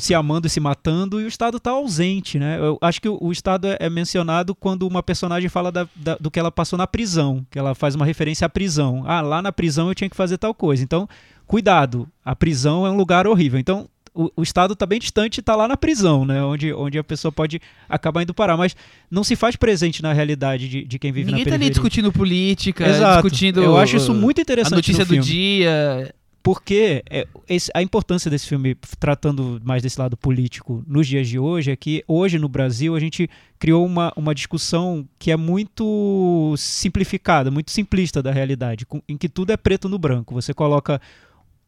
[0.00, 2.38] se amando e se matando, e o Estado está ausente.
[2.38, 2.58] Né?
[2.58, 6.14] Eu acho que o, o Estado é, é, mencionado quando uma personagem fala da, da,
[6.14, 9.04] do que ela passou na prisão, que ela faz uma referência à prisão.
[9.06, 10.82] Ah, lá na prisão eu tinha que fazer tal coisa.
[10.82, 11.06] Então,
[11.46, 13.60] cuidado, a prisão é um lugar horrível.
[13.60, 16.42] Então, o, o Estado está bem distante e está lá na prisão, né?
[16.42, 18.56] Onde, onde a pessoa pode acabar indo parar.
[18.56, 18.76] Mas
[19.10, 21.58] não se faz presente na realidade de, de quem vive Ninguém na periferia.
[21.58, 23.22] Ninguém está ali discutindo política, Exato.
[23.22, 23.62] discutindo.
[23.62, 24.74] Eu acho isso muito interessante.
[24.74, 26.14] A notícia do dia.
[26.42, 31.38] Porque é, esse, a importância desse filme, tratando mais desse lado político nos dias de
[31.38, 36.52] hoje, é que hoje no Brasil a gente criou uma, uma discussão que é muito
[36.58, 40.34] simplificada, muito simplista da realidade, com, em que tudo é preto no branco.
[40.34, 41.00] Você coloca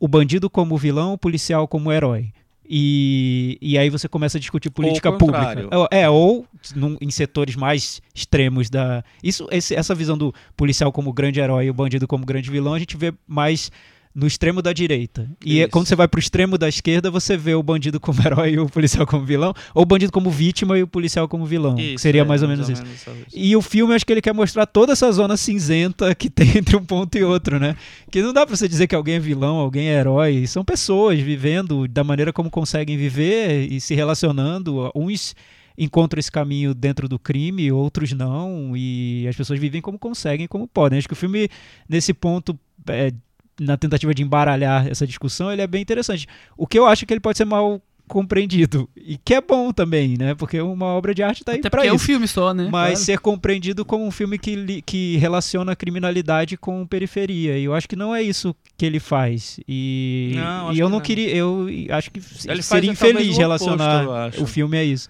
[0.04, 2.30] o bandido como vilão, o policial como herói.
[2.68, 5.46] E, e aí você começa a discutir política pública.
[5.46, 5.70] contrário.
[5.90, 9.02] É, ou num- em setores mais extremos da.
[9.22, 12.74] Isso, esse- essa visão do policial como grande herói e o bandido como grande vilão,
[12.74, 13.70] a gente vê mais
[14.14, 15.28] no extremo da direita.
[15.44, 15.70] E é- Isso.
[15.70, 18.68] quando você vai pro extremo da esquerda, você vê o bandido como herói e o
[18.68, 21.74] policial como vilão, ou o bandido como vítima e o policial como vilão.
[21.74, 22.84] que Isso, seria é, mais ou menos isso.
[22.84, 23.10] isso.
[23.34, 26.76] E o filme, acho que ele quer mostrar toda essa zona cinzenta que tem entre
[26.76, 27.76] um ponto e outro, né?
[28.10, 30.46] Que não dá pra você dizer que alguém é vilão, alguém é herói.
[30.46, 34.92] São pessoas vivendo da maneira como conseguem viver e se relacionando.
[34.94, 35.34] Uns
[35.76, 38.76] encontram esse caminho dentro do crime, outros não.
[38.76, 41.00] E as pessoas vivem como conseguem, como podem.
[41.00, 41.48] Acho que o filme,
[41.88, 42.56] nesse ponto,
[42.88, 43.12] é,
[43.60, 46.26] na tentativa de embaralhar essa discussão, ele é bem interessante.
[46.56, 49.72] O que eu acho é que ele pode ser mal compreendido e que é bom
[49.72, 50.34] também, né?
[50.34, 52.52] Porque uma obra de arte tá aí Até pra porque é um isso filme só,
[52.52, 52.64] né?
[52.70, 52.96] mas Claro.
[53.04, 57.56] ser compreendido como um filme que, li- que relaciona a criminalidade com periferia.
[57.58, 59.58] E eu acho que não é isso que ele faz.
[59.66, 61.00] E, Não, e eu não não.
[61.00, 61.34] queria.
[61.34, 65.08] Eu acho que Ele seria infeliz o relacionar oposto, o filme a isso.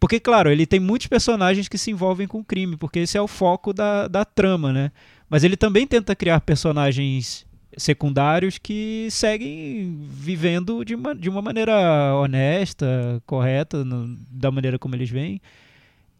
[0.00, 3.28] Porque, claro, ele tem muitos personagens que se envolvem com crime, porque esse é o
[3.28, 4.90] foco da, da trama, né?
[5.30, 11.72] Mas ele também tenta criar personagens secundários que seguem vivendo de uma, de uma maneira
[12.16, 15.40] honesta, correta, no- da maneira como eles veem,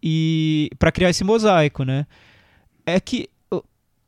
[0.02, 2.06] e para criar esse mosaico, né?
[2.86, 3.28] É que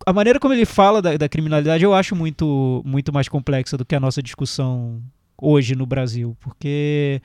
[0.07, 3.85] a maneira como ele fala da, da criminalidade eu acho muito, muito mais complexa do
[3.85, 5.01] que a nossa discussão
[5.41, 7.21] hoje no Brasil, porque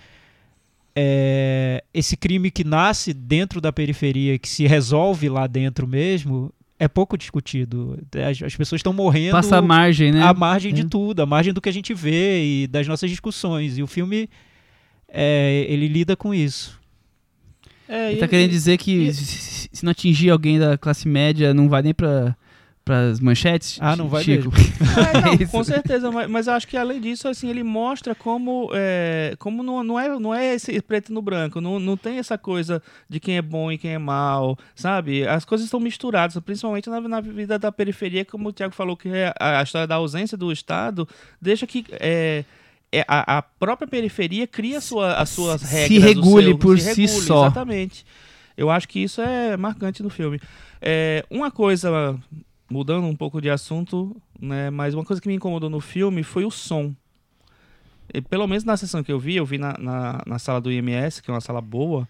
[0.96, 6.88] é, esse crime que nasce dentro da periferia, que se resolve lá dentro mesmo, é
[6.88, 8.00] pouco discutido.
[8.30, 10.22] As, as pessoas estão morrendo Passa a margem, né?
[10.24, 10.86] à margem de É.
[10.88, 13.78] tudo, à margem do que a gente vê e das nossas discussões.
[13.78, 14.30] E o filme,
[15.08, 16.80] é, ele lida com isso.
[17.88, 21.08] É, Ele e tá querendo dizer que e- se, se não atingir alguém da classe
[21.08, 22.36] média, não vai nem pra,
[22.90, 23.78] pras manchetes?
[23.80, 24.50] Ah, não vai Chico?
[25.16, 25.52] É, não, Isso.
[25.52, 29.62] com certeza, mas, mas eu acho que além disso, assim, ele mostra como, é, como
[29.62, 33.20] não, não, é, não é esse preto no branco, não, não tem essa coisa de
[33.20, 35.28] quem é bom e quem é mal, sabe?
[35.28, 39.08] As coisas estão misturadas, principalmente na, na vida da periferia, como o Tiago falou, que
[39.10, 41.08] é a, a história da ausência do Estado
[41.40, 42.44] deixa que é,
[42.92, 46.00] é, a, a própria periferia cria a sua, as suas Se regras.
[46.00, 47.46] o regule seu- por se si regule, só.
[47.46, 48.04] Exatamente.
[48.58, 50.42] Eu acho que isso é marcante no filme.
[50.82, 52.18] É, uma coisa,
[52.70, 56.46] mudando um pouco de assunto, né, mas uma coisa que me incomodou no filme foi
[56.46, 56.94] o som.
[58.14, 60.72] E, pelo menos na sessão que eu vi, eu vi na, na, na sala do
[60.72, 62.08] IMS, que é uma sala boa,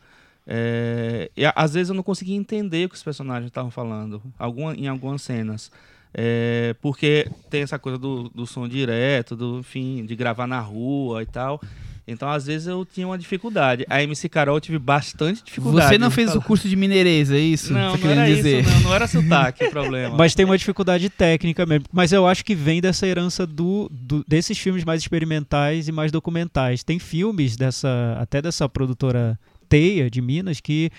[0.51, 4.73] é, e às vezes eu não conseguia entender o que os personagens estavam falando, alguma,
[4.73, 5.71] em algumas cenas.
[6.11, 11.21] É, porque tem essa coisa do, do som direto, do, enfim, de gravar na rua
[11.21, 11.61] e tal.
[12.09, 13.85] Então, às vezes, eu tinha uma dificuldade.
[13.89, 15.89] A MC Carol eu tive bastante dificuldade.
[15.89, 16.45] Você não fez o falar.
[16.45, 17.71] curso de mineirês, é isso?
[17.73, 18.61] Não, Tá não era dizer?
[18.61, 20.15] isso, não, não era sotaque o problema.
[20.17, 21.85] Mas tem uma dificuldade técnica mesmo.
[21.91, 26.11] Mas eu acho que vem dessa herança do, do- desses filmes mais experimentais e mais
[26.11, 26.83] documentais.
[26.83, 30.89] Tem filmes dessa, até dessa produtora Teia de Minas que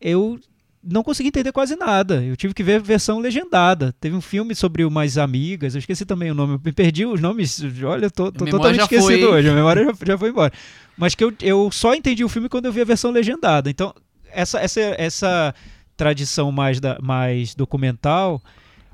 [0.00, 0.38] eu
[0.82, 2.24] não consegui entender quase nada.
[2.24, 3.94] Eu tive que ver a versão legendada.
[4.00, 7.20] Teve um filme sobre umas amigas, eu esqueci também o nome, eu me perdi os
[7.20, 7.62] nomes.
[7.84, 9.34] Olha, eu tô, tô totalmente foi, esquecido hein?
[9.34, 10.52] hoje, a memória já, já foi embora.
[10.96, 13.70] Mas que eu, eu só entendi o filme quando eu vi a versão legendada.
[13.70, 13.94] Então,
[14.32, 15.54] essa, essa, essa
[15.96, 18.42] tradição mais, da, mais documental,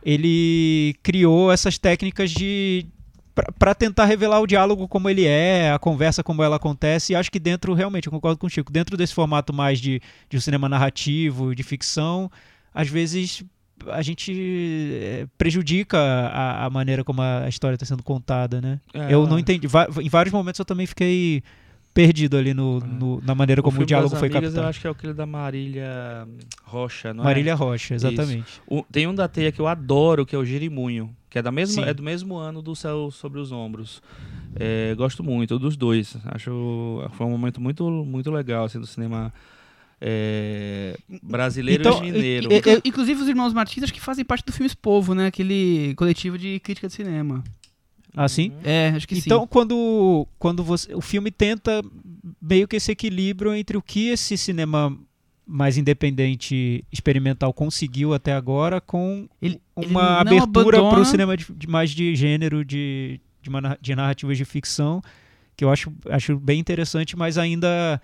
[0.05, 2.87] ele criou essas técnicas de
[3.59, 7.31] para tentar revelar o diálogo como ele é, a conversa como ela acontece, e acho
[7.31, 10.41] que dentro, realmente, eu concordo com o Chico, dentro desse formato mais de, de um
[10.41, 12.31] cinema narrativo, de ficção,
[12.75, 13.45] às vezes
[13.89, 18.81] a gente eh, prejudica a, a maneira como a história está sendo contada, né?
[18.95, 19.67] É, eu não entendi.
[20.03, 21.43] Em vários momentos eu também fiquei
[21.97, 22.87] perdido ali no, É.
[22.87, 24.57] no- na maneira como o, filme diálogo foi captado.
[24.59, 26.29] Eu acho que é aquele da Marília
[26.63, 27.55] Rocha, não Marília é?
[27.55, 28.61] Rocha, exatamente.
[28.69, 31.51] O- tem um da Teia que eu adoro, que é o Girimunho, que é, da
[31.51, 31.89] mesma, Sim.
[31.89, 34.03] é do mesmo ano do Céu Sobre os Ombros.
[34.55, 36.17] É, gosto muito dos dois.
[36.27, 39.33] Acho foi um momento muito, muito legal assim, do cinema
[40.01, 42.53] é, brasileiro Então, e mineiro.
[42.53, 45.27] e- e- Inclu- Inclusive os irmãos Martins acho que fazem parte do Filmes Povo, né?
[45.27, 47.43] Aquele coletivo de crítica de cinema.
[48.17, 48.51] Assim?
[48.65, 49.47] É, acho que Então, sim.
[49.47, 51.85] quando, quando você, o filme tenta
[52.41, 54.97] meio que esse equilíbrio entre o que esse cinema
[55.47, 61.37] mais independente experimental conseguiu até agora com Ele, ele uma não abertura para o cinema
[61.37, 65.03] de, de mais de gênero, de, de, uma de narrativas de ficção,
[65.55, 68.01] que eu acho, acho bem interessante, mas ainda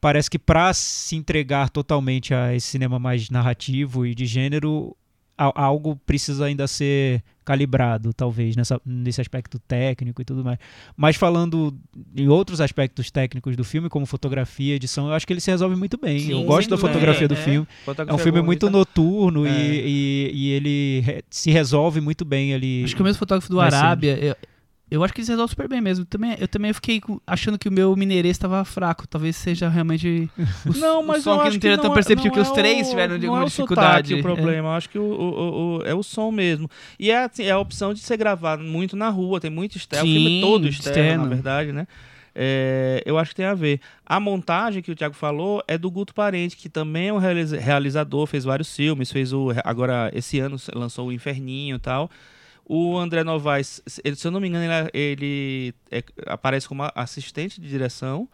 [0.00, 4.96] parece que para se entregar totalmente a esse cinema mais narrativo e de gênero,
[5.54, 10.58] algo precisa ainda ser calibrado, talvez, nessa, nesse aspecto técnico e tudo mais.
[10.96, 11.74] Mas falando
[12.14, 15.74] em outros aspectos técnicos do filme, como fotografia, edição, eu acho que ele se resolve
[15.74, 16.20] muito bem.
[16.20, 17.66] Sim, eu gosto sem da fotografia do É, filme.
[17.66, 18.78] É um Fotografia filme muito bonita.
[18.78, 19.50] noturno É.
[19.50, 22.84] e, e, e ele re- se resolve muito bem ali.
[22.84, 23.60] Acho que o mesmo fotógrafo do.
[23.60, 24.36] Arábia.
[24.90, 26.04] Eu- acho que eles resolvem super bem mesmo.
[26.04, 29.06] Também, eu também fiquei achando que o meu mineirês estava fraco.
[29.06, 30.28] Talvez seja realmente
[30.66, 32.50] o, Não, o mas som eu que não que tão não é- perceptível, não que
[32.50, 34.14] os é três o- tiveram de não alguma é o dificuldade.
[34.14, 36.68] o problema, eu acho que o, o- o- o- é o som mesmo.
[36.98, 40.08] E é, assim, é a opção de ser gravado muito na rua, tem muito externo,
[40.08, 41.22] o filme Sim, todo externo, externo.
[41.24, 41.86] na verdade, né?
[42.34, 43.80] É, eu acho que tem a ver.
[44.06, 47.58] A montagem que o Thiago falou é do Guto Parente, que também é um realiza-
[47.58, 49.48] realizador, fez vários filmes, fez o.
[49.64, 52.08] Agora, esse ano lançou o Inferninho e tal.
[52.72, 57.60] O André Novaes, ele- se eu não me engano, ele, ele é- aparece como assistente
[57.60, 58.28] de direção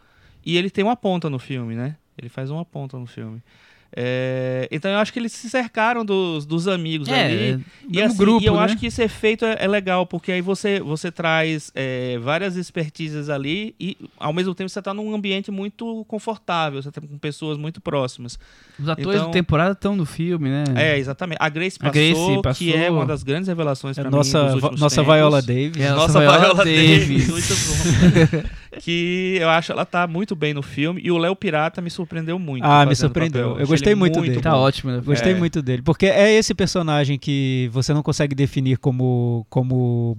[0.45, 1.97] e ele tem uma ponta no filme, né?
[2.15, 3.41] Ele faz uma ponta no filme.
[3.95, 7.35] É, então eu acho que eles se cercaram dos, dos amigos É, ali.
[7.35, 8.59] é, E, assim, grupo, e eu né?
[8.61, 13.29] acho que esse efeito é, é legal, porque aí você, você traz é, várias expertises
[13.29, 17.57] ali e ao mesmo tempo você está num ambiente muito confortável, você está com pessoas
[17.57, 18.37] muito próximas.
[18.79, 20.63] Os atores então- da temporada estão no filme, né?
[20.75, 21.37] É, exatamente.
[21.41, 22.67] A Grace A passou, Grace passou.
[22.67, 25.01] que é uma das grandes revelações É para mim nossa, nossa.
[25.03, 25.77] Viola Davis.
[25.79, 26.99] É, Nossa, Viola Viola Davis.
[26.99, 27.47] Davis, muito
[28.43, 28.49] bom.
[28.79, 32.37] que eu acho ela tá muito bem no filme e o Léo Pirata me surpreendeu
[32.37, 32.63] muito.
[32.63, 33.49] Ah, me surpreendeu.
[33.51, 33.61] papel.
[33.61, 34.41] Eu gostei ele muito dele.
[34.41, 34.57] Tá bom.
[34.57, 35.01] ótimo, né?
[35.03, 35.35] Gostei É.
[35.35, 35.81] muito dele.
[35.81, 40.17] Porque é esse personagem que você não consegue definir como, como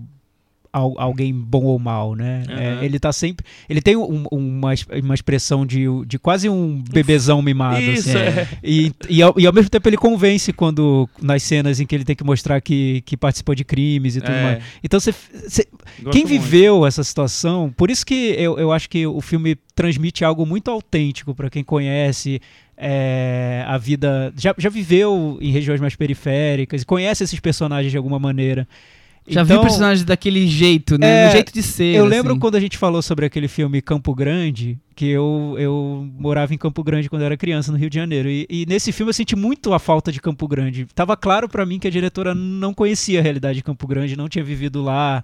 [0.73, 2.43] alguém bom ou mal, né?
[2.49, 2.61] Aham.
[2.61, 3.45] É, ele tá sempre.
[3.69, 7.81] Ele tem um- uma, uma expressão de, de quase um bebezão mimado.
[7.81, 8.19] Isso, assim.
[8.19, 8.49] é.
[8.63, 12.05] E, e, ao, e ao mesmo tempo ele convence quando nas cenas em que ele
[12.05, 14.65] tem que mostrar que, que participou de crimes e tudo É, mais.
[14.85, 15.13] Então você,
[16.11, 16.29] quem muito.
[16.29, 20.71] viveu essa situação, por isso que eu, eu acho que o filme transmite algo muito
[20.71, 22.41] autêntico para quem conhece
[22.77, 24.33] é, a vida.
[24.37, 28.67] Já, já viveu em regiões mais periféricas, conhece esses personagens de alguma maneira.
[29.29, 31.25] Já Então, viu personagens daquele jeito, né?
[31.25, 31.95] É, No jeito de ser.
[31.95, 32.41] Eu lembro assim.
[32.41, 36.83] quando a gente falou sobre aquele filme Campo Grande, que eu, eu morava em Campo
[36.83, 38.29] Grande quando eu era criança, no Rio de Janeiro.
[38.29, 40.87] E, e nesse filme eu senti muito a falta de Campo Grande.
[40.95, 44.29] Tava claro pra mim que a diretora não conhecia a realidade de Campo Grande, não
[44.29, 45.23] tinha vivido lá.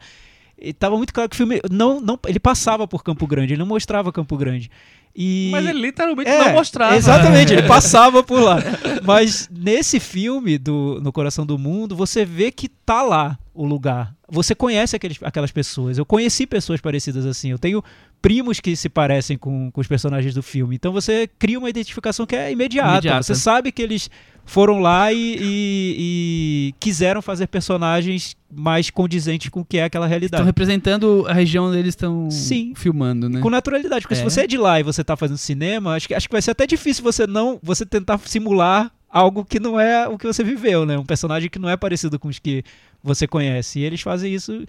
[0.64, 3.60] E tava muito claro que o filme não, não, ele passava por Campo Grande, ele
[3.60, 4.70] não mostrava Campo Grande.
[5.16, 6.96] E Mas ele literalmente É, não mostrava.
[6.96, 8.58] Exatamente, ele passava por lá.
[9.04, 14.14] Mas nesse filme do No Coração do Mundo, você vê que tá lá o lugar.
[14.28, 15.98] Você conhece aqueles, aquelas pessoas.
[15.98, 17.50] Eu conheci pessoas parecidas assim.
[17.50, 17.82] Eu tenho
[18.24, 20.74] primos que se parecem com, com os personagens do filme.
[20.74, 22.90] Então você cria uma identificação que é imediata.
[22.92, 23.22] Imediata.
[23.22, 24.08] Você sabe que eles
[24.46, 30.06] foram lá e, e- e quiseram fazer personagens mais condizentes com o que é aquela
[30.06, 30.36] realidade.
[30.36, 32.28] Estão representando a região onde eles estão
[32.74, 33.40] filmando, né?
[33.42, 34.24] Com naturalidade, porque se É.
[34.24, 36.52] você é de lá e você tá fazendo cinema, acho que, acho que vai ser
[36.52, 40.84] até difícil você não você tentar simular algo que não é o que você viveu,
[40.86, 40.98] né?
[40.98, 42.64] Um personagem que não é parecido com os que
[43.04, 43.78] você conhece.
[43.78, 44.64] E eles fazem isso.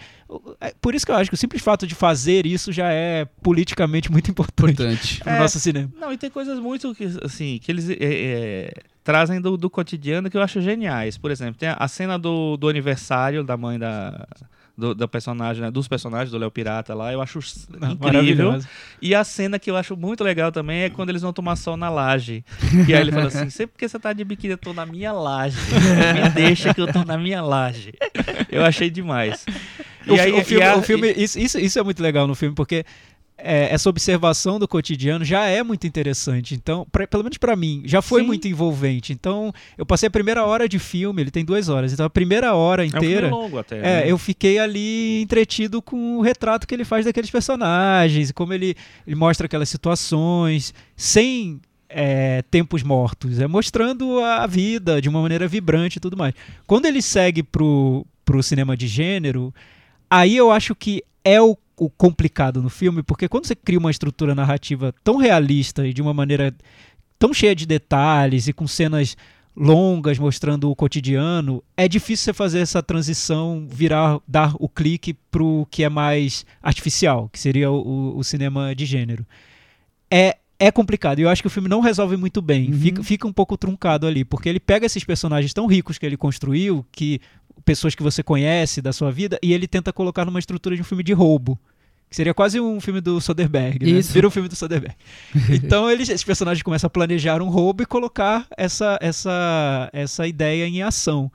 [0.62, 3.26] é Por isso que eu acho que o simples fato de fazer isso já é
[3.42, 5.20] politicamente muito importante Importante.
[5.24, 5.40] pro É.
[5.40, 5.90] nosso cinema.
[5.98, 10.30] Não, e tem coisas muito que, assim, que eles é, é, trazem do, do cotidiano
[10.30, 11.18] que eu acho geniais.
[11.18, 14.28] Por exemplo, tem a, a cena do, do aniversário da mãe da.
[14.78, 17.40] Do, da personagem, né, dos personagens do Léo Pirata lá, eu acho
[17.94, 18.52] incrível.
[19.02, 21.78] E a cena que eu acho muito legal também é quando eles vão tomar sol
[21.78, 22.44] na laje.
[22.86, 25.14] E aí ele fala assim: sempre que você tá de biquíni, eu tô na minha
[25.14, 25.56] laje.
[26.22, 27.94] Me deixa que eu tô na minha laje.
[28.52, 29.46] Eu achei demais.
[30.06, 32.36] E o, aí, o filme, a- o filme- isso, isso, isso é muito legal no
[32.36, 32.84] filme, porque
[33.38, 36.56] é, essa observação do cotidiano já é muito interessante.
[36.56, 38.28] Então, pra- pelo menos pra mim, já foi Sim.
[38.28, 39.12] muito envolvente.
[39.12, 42.54] Então, eu passei a primeira hora de filme, ele tem duas horas, então a primeira
[42.56, 43.30] hora é um inteira.
[43.30, 43.78] longo até.
[43.78, 44.04] É, né?
[44.12, 49.16] eu fiquei ali entretido com o retrato que ele faz daqueles personagens, como ele, ele
[49.16, 55.98] mostra aquelas situações, sem é, tempos mortos, é mostrando a vida de uma maneira vibrante
[55.98, 56.34] e tudo mais.
[56.66, 59.54] Quando ele segue pro, pro cinema de gênero,
[60.10, 63.92] aí eu acho que é o, o complicado no filme, porque quando você cria uma
[63.92, 66.54] estrutura narrativa tão realista e de uma maneira
[67.18, 69.16] tão cheia de detalhes e com cenas
[69.56, 75.66] longas mostrando o cotidiano, é difícil você fazer essa transição, virar, dar o clique pro
[75.72, 79.26] que é mais artificial, que seria o, o- cinema de gênero.
[80.12, 82.80] É, é complicado, e eu acho que o filme não resolve muito bem, Uhum.
[82.80, 86.18] fica, fica um pouco truncado ali, porque ele pega esses personagens tão ricos que ele
[86.18, 87.20] construiu, que
[87.64, 90.86] pessoas que você conhece da sua vida, e ele tenta colocar numa estrutura de um
[90.86, 91.58] filme de roubo.
[92.08, 93.90] Que seria quase um filme do Soderbergh, né?
[94.00, 94.14] Isso.
[94.14, 94.96] Vira um filme do Soderbergh.
[95.50, 100.68] Então eles, esses personagens começam a planejar um roubo e colocar essa, essa, essa ideia
[100.68, 101.32] em ação.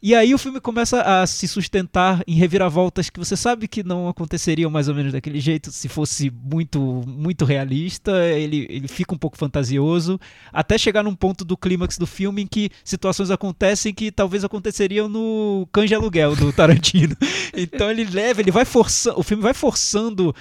[0.00, 4.08] E aí o filme começa a se sustentar em reviravoltas que você sabe que não
[4.08, 9.18] aconteceriam mais ou menos daquele jeito se fosse muito muito realista, ele, ele fica um
[9.18, 10.20] pouco fantasioso,
[10.52, 15.08] até chegar num ponto do clímax do filme em que situações acontecem que talvez aconteceriam
[15.08, 17.16] no Cães de Aluguel do Tarantino.
[17.56, 20.32] então ele leva, ele vai forçando, o filme vai forçando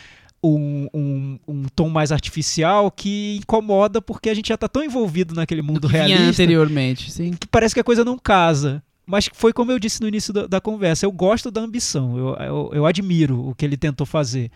[0.44, 5.34] um, um, um tom mais artificial que incomoda porque a gente já tá tão envolvido
[5.34, 7.32] naquele mundo realista anteriormente, sim.
[7.32, 8.84] que parece que a coisa não casa.
[9.08, 12.36] Mas foi como eu disse no início da, da conversa, eu gosto da ambição, eu,
[12.36, 14.52] eu, eu admiro o que ele tentou fazer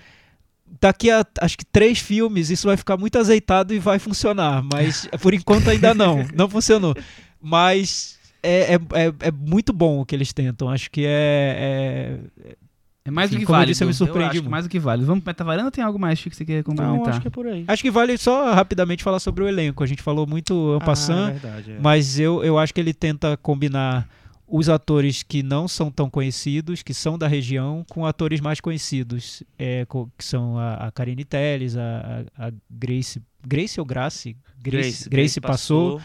[0.79, 5.07] daqui a acho que três filmes isso vai ficar muito azeitado e vai funcionar, mas
[5.21, 6.95] por enquanto ainda não, não funcionou.
[7.41, 10.69] Mas é, é, é, é muito bom o que eles tentam.
[10.69, 12.19] Acho que é.
[12.45, 12.55] É,
[13.05, 13.71] é mais do que eu válido.
[13.71, 14.51] disse, eu me surpreendi acho que muito.
[14.51, 15.07] mais do que válido.
[15.07, 17.09] Vamos para Metavaranda ou tem algo mais Chico, que você quer Não, complementar?
[17.09, 17.65] acho que é por aí.
[17.67, 19.83] Acho que vale só rapidamente falar sobre o elenco.
[19.83, 21.79] A gente falou muito en Ah, passant, é verdade, é.
[21.81, 24.07] mas eu, eu acho que ele tenta combinar
[24.53, 29.41] os atores que não são tão conhecidos, que são da região, com atores mais conhecidos,
[29.57, 33.21] é, co- que são a, a Karine Telles, a, a a Grace.
[33.47, 34.35] Grace ou Grace?
[34.61, 36.01] Grace, Grace, passou.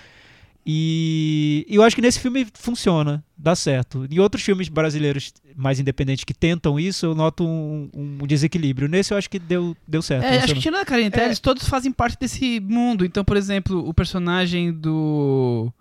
[0.68, 4.04] E, e eu acho que nesse filme funciona, dá certo.
[4.10, 8.88] Em outros filmes brasileiros mais independentes que tentam isso, eu noto um, um desequilíbrio.
[8.88, 10.24] Nesse eu acho que deu, deu certo.
[10.24, 13.04] É, acho que tirando a Karen Telles, todos fazem parte desse mundo.
[13.04, 15.72] Então, por exemplo, o personagem do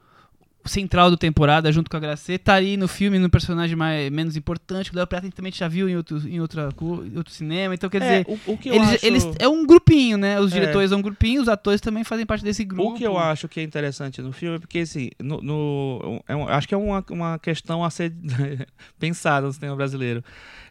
[0.66, 4.36] central do temporada, junto com a Gracê, tá aí no filme, no personagem mais, menos
[4.36, 4.91] importante.
[4.91, 6.70] O Léo Prata também já viu em outro, em outra,
[7.16, 7.74] outro cinema.
[7.74, 9.05] Então, quer É, dizer, o, o que eles, acho...
[9.05, 10.39] eles- é um grupinho, né?
[10.39, 10.55] Os É.
[10.59, 12.91] diretores são um grupinho, os atores também fazem parte desse grupo.
[12.91, 16.36] O que eu acho que é interessante no filme é porque, assim, no, no- é
[16.36, 18.11] um- acho que é uma, uma questão a ser
[18.99, 20.24] pensada no cinema brasileiro.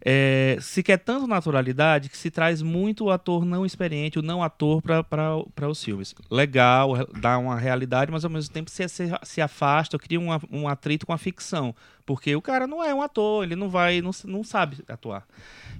[0.06, 4.42] É, se quer tanto naturalidade que se traz muito o ator não experiente, o não
[4.42, 6.14] ator para os filmes.
[6.30, 10.40] Legal, dá uma realidade, mas ao mesmo tempo se, se, se afasta, cria um, a-
[10.50, 11.74] um atrito com a ficção.
[12.04, 15.26] Porque o cara não é um ator, ele não vai, não, não sabe atuar.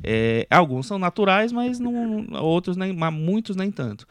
[0.03, 4.07] É, alguns são naturais, mas não, outros nem, muitos nem tanto.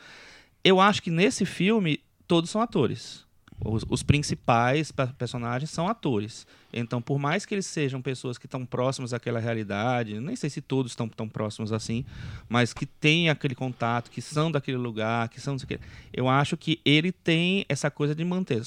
[0.64, 3.23] Eu acho que nesse filme todos são atores.
[3.64, 6.46] Os, os principais pe- personagens são atores.
[6.74, 10.60] Então, por mais que eles sejam pessoas que estão próximas àquela realidade, nem sei se
[10.62, 12.04] todos estão tão próximos assim,
[12.50, 15.80] mas que têm aquele contato, que são daquele lugar, que são não sei o quê.
[16.12, 18.64] Eu acho que ele tem essa coisa de manter.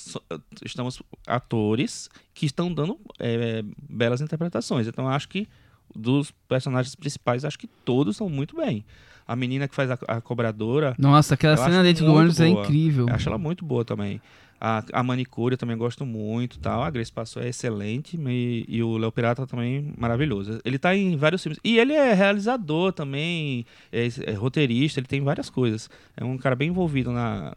[0.65, 4.87] Estamos atores que estão dando é, belas interpretações.
[4.87, 5.49] Então, eu acho que
[5.95, 8.85] dos personagens principais, acho que todos são muito bem.
[9.27, 13.09] A menina que faz a, a cobradora, Nossa, aquela cena dentro do ônibus é incrível.
[13.09, 14.21] eu acho ela muito boa também.
[14.61, 16.83] A, a manicure eu também gosto muito, tal.
[16.83, 20.61] A Grace Passou é excelente e, e o Léo Pirata também maravilhoso.
[20.65, 21.59] Ele tá em vários filmes.
[21.63, 25.91] E ele é realizador também, é, é roteirista, ele tem várias coisas.
[26.17, 27.55] É um cara bem envolvido na,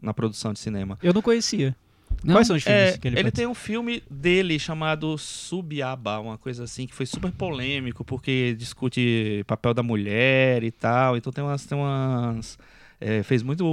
[0.00, 0.98] na produção de cinema.
[1.02, 1.76] Eu não conhecia.
[2.22, 2.34] Não?
[2.34, 3.36] Quais são os filmes É, que ele, ele participa?
[3.36, 9.42] tem um filme dele chamado Subiaba, uma coisa assim, que foi super polêmico, porque discute
[9.46, 11.16] papel da mulher e tal.
[11.16, 11.64] Então tem umas.
[11.66, 12.58] Tem umas
[13.04, 13.64] é, fez muito,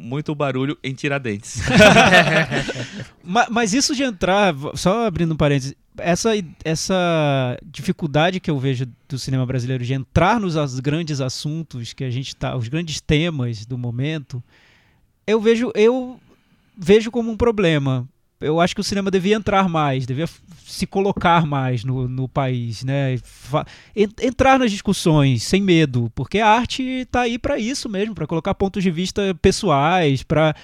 [0.00, 1.60] muito barulho em Tiradentes.
[3.22, 6.30] Ma- Mas, isso de entrar, só abrindo um parênteses, essa,
[6.64, 12.10] essa dificuldade que eu vejo do cinema brasileiro de entrar nos grandes assuntos que a
[12.10, 14.42] gente tá, os grandes temas do momento,
[15.26, 16.18] eu vejo, eu
[16.76, 18.08] vejo como um problema.
[18.40, 20.28] Eu acho que o cinema devia entrar mais, devia
[20.64, 23.16] se colocar mais no, no país, né?
[24.22, 28.54] Entrar nas discussões sem medo, porque a arte está aí para isso mesmo, para colocar
[28.54, 30.54] pontos de vista pessoais, para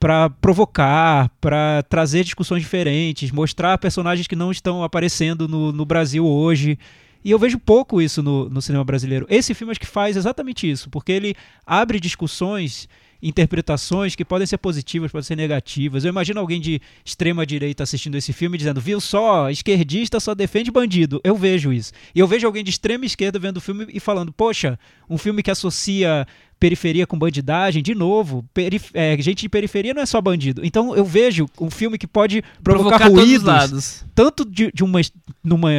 [0.00, 6.26] para provocar, para trazer discussões diferentes, mostrar personagens que não estão aparecendo no, no Brasil
[6.26, 6.78] hoje.
[7.22, 9.26] E eu vejo pouco isso no, no cinema brasileiro.
[9.28, 11.34] Esse filme acho que faz exatamente isso, porque ele
[11.66, 12.88] abre discussões,
[13.22, 16.04] interpretações que podem ser positivas, podem ser negativas.
[16.04, 20.70] Eu imagino alguém de extrema direita assistindo esse filme dizendo, viu só, esquerdista só defende
[20.70, 21.20] bandido.
[21.22, 21.92] Eu vejo isso.
[22.14, 25.42] E eu vejo alguém de extrema esquerda vendo o filme e falando, poxa, um filme
[25.42, 26.26] que associa
[26.58, 28.44] periferia com bandidagem, de novo,
[28.92, 30.64] é, gente de periferia não é só bandido.
[30.64, 35.00] Então eu vejo um filme que pode provocar, Provocar ruídos, tanto de, de uma,
[35.42, 35.70] numa,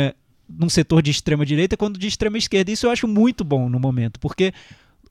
[0.50, 2.72] num setor de extrema direita quanto de extrema esquerda.
[2.72, 4.52] Isso eu acho muito bom no momento, porque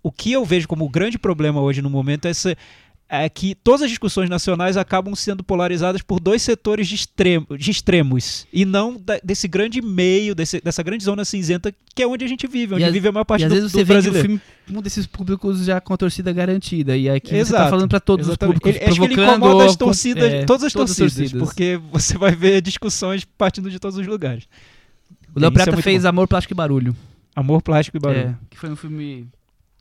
[0.03, 2.57] o que eu vejo como o grande problema hoje no momento é, essa,
[3.13, 7.71] é que todas as discussões nacionais acabam sendo polarizadas por dois setores de, extremo, de
[7.71, 12.25] extremos e não da- desse grande meio, desse- dessa grande zona cinzenta que é onde
[12.25, 13.79] a gente vive, onde E às- vive a maior parte e às do, vezes do
[13.79, 13.85] você
[14.23, 16.97] filme pra um desses públicos já com a torcida garantida.
[16.97, 18.57] E aqui você tá Exato, falando pra todos Exatamente.
[18.57, 19.45] os públicos, Ele, acho que ele provocando...
[19.45, 21.43] incomoda as torcidas, é, todas as todas as torcidas, torcidas.
[21.49, 24.45] porque você vai ver discussões partindo de todos os lugares.
[25.35, 26.09] O Léo é Prata muito fez bom.
[26.09, 26.97] Amor, Plástico e Barulho.
[27.35, 28.21] Amor, plástico e barulho.
[28.21, 29.27] É, que foi um filme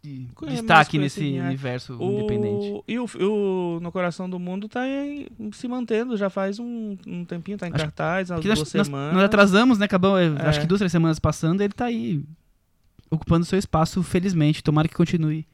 [0.04, 1.48] de mais destaque nesse conhecidinho, é.
[1.48, 2.72] universo independente.
[2.72, 6.98] O, e o, o No Coração do Mundo tá em- se mantendo já faz um,
[7.06, 9.14] um tempinho, tá em Acho cartaz, duas nós, semanas.
[9.14, 9.86] nós atrasamos, né?
[9.86, 12.24] Acabou, é, acho que duas, três semanas passando, ele tá aí
[13.12, 14.64] ocupando seu espaço, felizmente.
[14.64, 15.46] Tomara que continue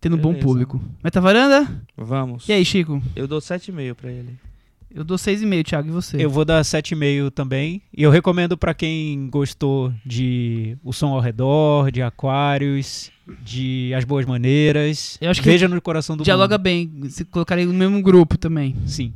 [0.00, 0.46] tendo um bom Beleza.
[0.46, 0.80] público.
[1.02, 1.84] Meta varanda?
[1.96, 2.48] Vamos.
[2.48, 3.02] E aí, Chico?
[3.16, 4.38] Eu dou 7,5 pra ele.
[4.94, 6.16] Eu dou 6,5, Thiago, e você?
[6.18, 7.82] Eu vou dar 7,5 também.
[7.94, 13.10] E eu recomendo pra quem gostou de O Som ao Redor, de Aquários,
[13.42, 15.18] de As Boas Maneiras.
[15.20, 16.62] Eu acho que Veja no Coração do Dialoga Mundo.
[16.62, 18.74] bem, se colocarei no mesmo grupo também.
[18.86, 19.12] Sim.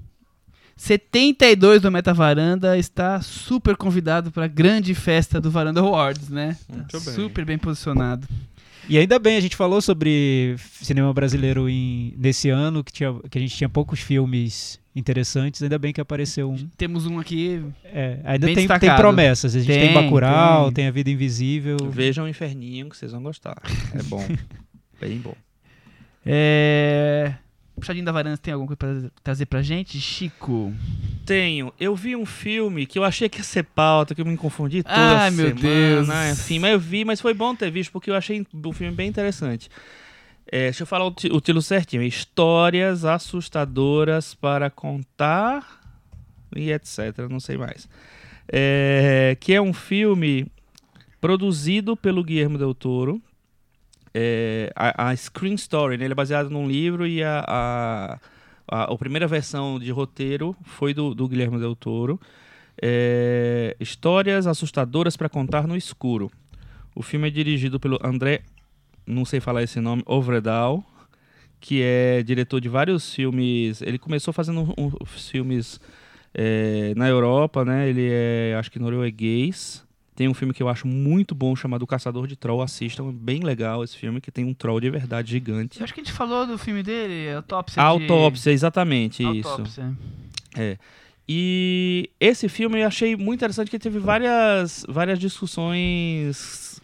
[0.77, 6.57] 72 do Meta Varanda está super convidado para a grande festa do Varanda Awards, né?
[6.69, 7.15] Muito bem.
[7.15, 8.27] Super bem posicionado.
[8.89, 13.39] E ainda bem, a gente falou sobre cinema brasileiro em, nesse ano, que, tinha, que
[13.39, 16.69] a gente tinha poucos filmes interessantes, ainda bem que apareceu um.
[16.77, 17.65] Temos um aqui.
[17.85, 19.55] É, ainda Bem tem, tem promessas.
[19.55, 20.75] A gente tem, Tem, Bacurau, tem.
[20.75, 20.87] tem.
[20.89, 21.77] A Vida Invisível.
[21.91, 23.61] Vejam o Inferninho que vocês vão gostar.
[23.95, 24.25] É bom.
[25.01, 25.35] Bem bom.
[26.25, 27.35] É...
[27.75, 29.99] Puxadinho da Varanda, tem alguma coisa pra trazer pra gente?
[29.99, 30.73] Chico.
[31.25, 31.73] Tenho.
[31.81, 34.83] Eu vi um filme que eu achei que ia ser pauta, que eu me confundi
[34.83, 36.09] toda Ai, meu semana, Deus.
[36.39, 39.09] Enfim, mas eu vi, mas foi bom ter visto, porque eu achei o filme bem
[39.09, 39.71] interessante.
[40.47, 42.03] É, deixa eu falar o, o título certinho.
[42.03, 45.81] Histórias assustadoras para contar
[46.55, 47.27] e etc.
[47.31, 47.89] Não sei mais.
[48.47, 50.47] É, que é um filme
[51.21, 53.23] produzido pelo Guilherme Del Toro.
[54.15, 56.05] É, a, a Screen Story, né?
[56.05, 58.19] ele é baseado num livro e a, a,
[58.69, 62.21] a, a primeira versão de roteiro foi do, do Guilherme Del Toro.
[62.81, 66.31] É, Histórias assustadoras para contar no escuro.
[66.95, 68.43] O filme é dirigido pelo André,
[69.07, 70.85] não sei falar esse nome, Ovredal,
[71.61, 73.81] que é diretor de vários filmes.
[73.83, 75.81] Ele começou fazendo um- uns filmes
[76.35, 77.89] é, na Europa, né?
[77.89, 79.87] Ele é, acho que norueguês.
[80.15, 82.61] Tem um filme que eu acho muito bom chamado Caçador de Troll.
[82.63, 85.81] Assistam, é bem legal esse filme, que tem um troll de verdade gigante.
[85.81, 87.81] Eu acho que a gente falou do filme dele, Autópsia.
[87.81, 89.49] de- Autópsia, exatamente isso.
[89.49, 89.97] Autópsia.
[91.29, 96.81] E esse filme eu achei muito interessante que teve várias, várias discussões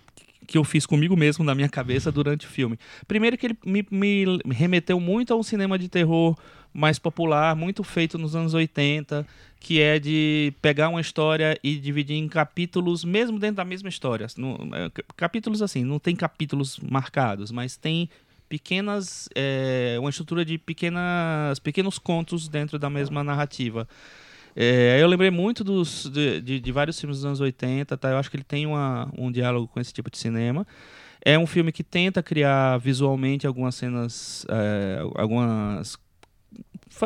[0.46, 2.78] que eu fiz comigo mesmo na minha cabeça durante o filme.
[3.06, 4.24] Primeiro que ele me, me
[4.54, 6.34] remeteu muito a um cinema de terror
[6.72, 9.26] mais popular, muito feito nos anos 80,
[9.60, 14.26] que é de pegar uma história e dividir em capítulos, mesmo dentro da mesma história.
[14.36, 18.08] Não- é, cap- capítulos assim, não tem capítulos marcados, mas tem
[18.48, 23.86] pequenas é, uma estrutura de pequenas pequenos contos dentro da mesma narrativa
[24.56, 28.10] é, eu lembrei muito dos, de, de- de vários filmes dos anos 80, tá?
[28.10, 30.66] Eu acho que ele tem uma, um diálogo com esse tipo de cinema.
[31.24, 35.96] É um filme que tenta criar visualmente algumas cenas, é, algumas.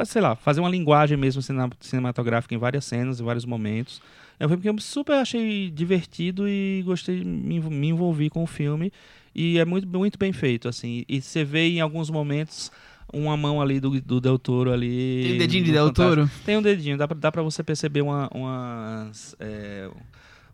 [0.06, 1.42] Sei lá, fazer uma linguagem mesmo
[1.80, 4.00] cinematográfica em várias cenas, em vários momentos.
[4.40, 8.46] É um filme que eu super achei divertido e gostei, me, me envolvi com o
[8.46, 8.92] filme.
[9.34, 11.04] E é muito, muito bem feito, assim.
[11.08, 12.70] E você vê em alguns momentos
[13.12, 15.22] uma mão ali do, do Del Toro ali.
[15.24, 16.16] Tem o dedinho de Del Fantástico.
[16.26, 16.30] Toro?
[16.44, 19.88] Tem um dedinho, dá pra, dá pra você perceber uma- umas, é,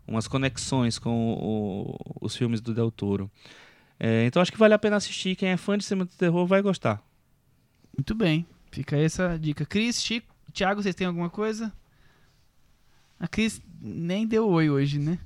[0.07, 3.29] umas conexões com o- os filmes do Del Toro.
[3.99, 5.35] É, então acho que vale a pena assistir.
[5.35, 7.01] Quem é fã de cinema de terror vai gostar.
[7.97, 8.45] Muito bem.
[8.71, 9.65] Fica aí essa dica.
[9.65, 11.71] Cris, Chico, Thiago, vocês têm alguma coisa?
[13.19, 15.17] A Cris nem deu oi hoje, né?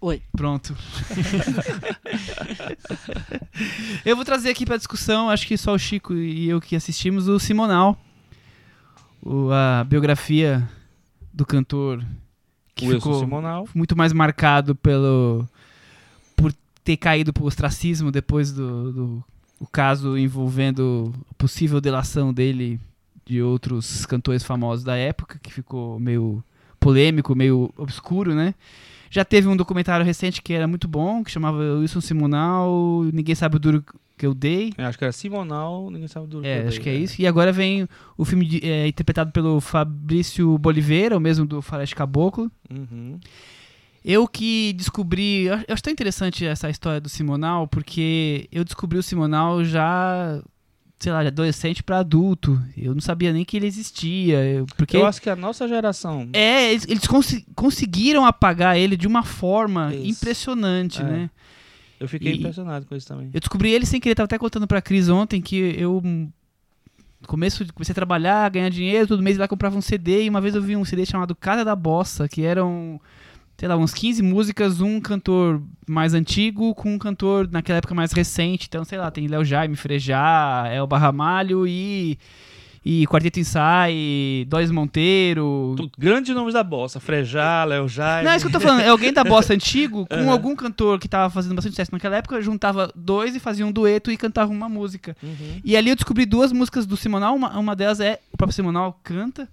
[0.00, 0.20] Oi.
[0.36, 0.76] Pronto.
[4.04, 7.28] eu vou trazer aqui pra discussão, acho que só o Chico e eu que assistimos,
[7.28, 7.98] o Simonal.
[9.22, 10.66] O- a biografia
[11.32, 12.04] do cantor
[12.74, 13.68] que Wilson ficou Simonal.
[13.74, 15.46] muito mais marcado pelo
[16.34, 19.24] por ter caído pro ostracismo depois do, do
[19.60, 22.80] o caso envolvendo a possível delação dele
[23.24, 26.42] de outros cantores famosos da época, que ficou meio
[26.80, 28.54] polêmico, meio obscuro, né?
[29.10, 33.56] Já teve um documentário recente que era muito bom, que chamava Wilson Simonal, Ninguém Sabe
[33.56, 33.84] o Duro
[34.16, 34.72] Que Eu Dei.
[34.78, 37.20] Eu acho que era Simonal, ninguém sabe do É, acho que é isso.
[37.20, 41.94] E agora vem o filme de- é, interpretado pelo Fabrício Boliveira, o mesmo do Faroeste
[41.94, 42.50] Caboclo.
[42.70, 43.18] Uhum.
[44.04, 45.44] Eu que descobri.
[45.44, 50.42] Eu acho tão interessante essa história do Simonal, porque eu descobri o Simonal já,
[50.98, 52.58] sei lá, de adolescente pra adulto.
[52.76, 54.42] Eu não sabia nem que ele existia.
[54.44, 54.96] eu- Porque.
[54.96, 56.28] Eu acho que a nossa geração.
[56.32, 60.06] É, eles, eles consi- conseguiram apagar ele de uma forma Isso.
[60.06, 61.04] impressionante, É.
[61.04, 61.30] né?
[62.00, 63.28] Eu fiquei E- impressionado com isso também.
[63.34, 66.02] Eu descobri ele sem querer, tava até contando pra Cris ontem que eu.
[67.26, 70.54] Começo, comecei a trabalhar, ganhar dinheiro, todo mês lá comprava um CD, e uma vez
[70.54, 72.98] eu vi um CD chamado Casa da Bossa, que eram,
[73.60, 78.10] sei lá, uns 15 músicas, um cantor mais antigo com um cantor naquela época mais
[78.10, 78.64] recente.
[78.66, 82.18] Então, sei lá, tem Léo Jaime, Frejá, Elba Ramalho e.
[82.82, 85.76] E Quarteto Insai, Dóis Monteiro.
[85.98, 86.98] Grandes nomes da bossa.
[86.98, 88.24] Frejá, Léo Jaime.
[88.24, 88.80] Não, é isso que eu tô falando.
[88.80, 90.30] É alguém da bossa antigo com Aham.
[90.30, 94.10] algum cantor que tava fazendo bastante sucesso naquela época, juntava dois e fazia um dueto
[94.10, 95.14] e cantava uma música.
[95.22, 95.60] Uhum.
[95.62, 98.98] E ali eu descobri duas músicas do Simonal, uma, uma delas é o próprio Simonal
[99.04, 99.46] canta.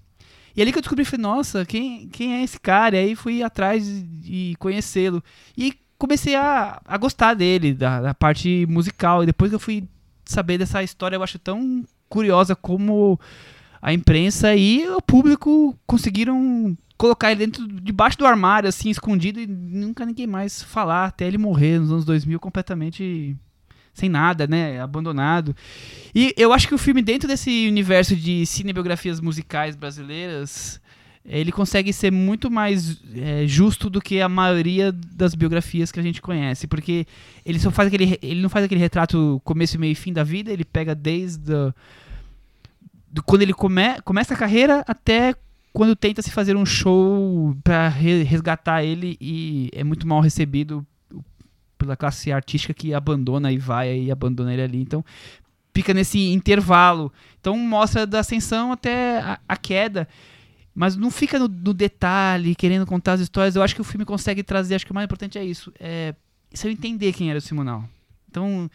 [0.57, 2.95] E ali que eu descobri, falei, nossa, quem, quem é esse cara?
[2.95, 5.23] E aí fui atrás de conhecê-lo.
[5.55, 9.21] E comecei a, a gostar dele, da, da parte musical.
[9.21, 9.87] E depois que eu fui
[10.25, 13.19] saber dessa história, eu acho tão curiosa como
[13.79, 19.45] a imprensa e o público conseguiram colocar ele dentro, debaixo do armário, assim, escondido, e
[19.45, 23.37] nunca ninguém mais falar, até ele morrer nos anos 2000 completamente
[23.97, 24.79] sem nada, né?
[24.79, 25.55] Abandonado.
[26.13, 30.79] E eu acho que o filme, dentro desse universo de cinebiografias musicais brasileiras,
[31.25, 36.03] ele consegue ser muito mais é, justo do que a maioria das biografias que a
[36.03, 37.07] gente conhece, porque
[37.43, 40.51] ele só faz aquele, ele não faz aquele retrato começo, meio e fim da vida,
[40.51, 41.73] ele pega desde a,
[43.11, 45.35] do, quando ele come, começa a carreira até
[45.73, 50.85] quando tenta se fazer um show para re, resgatar ele e é muito mal recebido
[51.77, 54.81] pela classe artística que abandona e vai e abandona ele ali.
[54.81, 55.03] Então
[55.73, 57.11] fica nesse intervalo.
[57.39, 60.07] Então mostra da ascensão até a, a queda.
[60.73, 63.55] Mas não fica no, no, detalhe, querendo contar as histórias.
[63.55, 65.71] Eu acho que o filme consegue trazer, acho que o mais importante é isso.
[65.79, 66.13] É
[66.53, 67.87] se eu entender quem era o Simonal.
[68.29, 68.69] Então,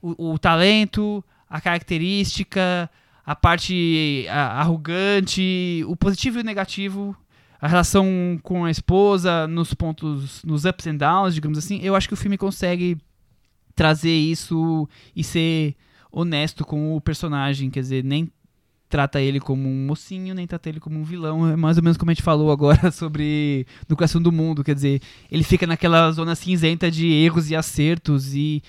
[0.00, 2.90] o, o talento, a característica,
[3.24, 7.16] a parte arrogante, o positivo e o negativo,
[7.60, 12.08] a relação com a esposa, nos pontos, nos ups and downs, digamos assim, eu acho
[12.08, 12.98] que o filme consegue
[13.74, 15.74] trazer isso e ser
[16.10, 18.30] honesto com o personagem, quer dizer, nem
[18.94, 21.48] trata ele como um mocinho, nem trata ele como um vilão.
[21.50, 24.62] É mais ou menos como a gente falou agora sobre No Coração do Mundo.
[24.62, 28.62] Quer dizer, ele fica naquela zona cinzenta de erros e acertos e,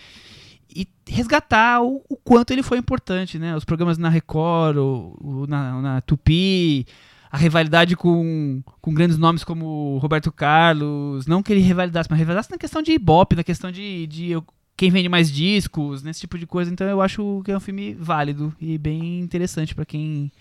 [0.75, 3.55] e resgatar o, o quanto ele foi importante, né?
[3.55, 6.87] Os programas na Record, o, o na, na Tupi,
[7.35, 11.27] a rivalidade com, com grandes nomes como Roberto Carlos.
[11.27, 14.41] Não que ele rivalizasse, mas rivalizasse na questão de ibope, na questão de, de
[14.77, 16.71] quem vende mais discos, nesse tipo de coisa.
[16.71, 20.31] Então eu acho que é um filme válido e bem interessante para quem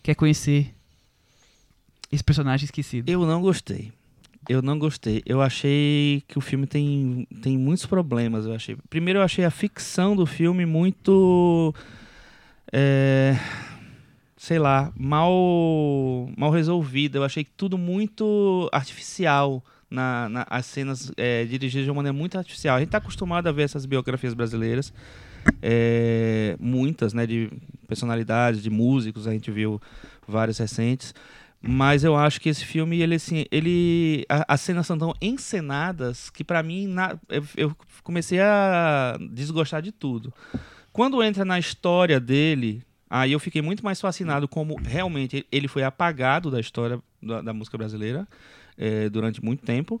[0.00, 0.72] quer conhecer
[2.12, 3.08] esse personagem esquecido.
[3.10, 3.92] Eu não gostei.
[4.48, 5.20] Eu não gostei.
[5.26, 8.46] Eu achei que o filme tem, tem muitos problemas.
[8.46, 8.76] Eu achei.
[8.88, 11.74] Primeiro, eu achei a ficção do filme muito.
[12.72, 13.36] É,
[14.38, 17.18] sei lá, mal, mal resolvida.
[17.18, 22.38] Eu achei tudo muito artificial na, na, as cenas é, dirigidas de uma maneira muito
[22.38, 22.76] artificial.
[22.76, 24.92] A gente está acostumado a ver essas biografias brasileiras,
[25.60, 27.50] é, muitas, né, de
[27.88, 29.82] personalidades, de músicos, a gente viu
[30.26, 31.12] várias recentes.
[31.60, 36.44] Mas eu acho que esse filme, ele assim, ele as cenas são tão encenadas que
[36.44, 40.32] para mim na, eu, eu comecei a desgostar de tudo.
[40.92, 45.82] Quando entra na história dele, aí eu fiquei muito mais fascinado como realmente ele foi
[45.82, 48.26] apagado da história da, da música brasileira
[48.76, 50.00] é, durante muito tempo.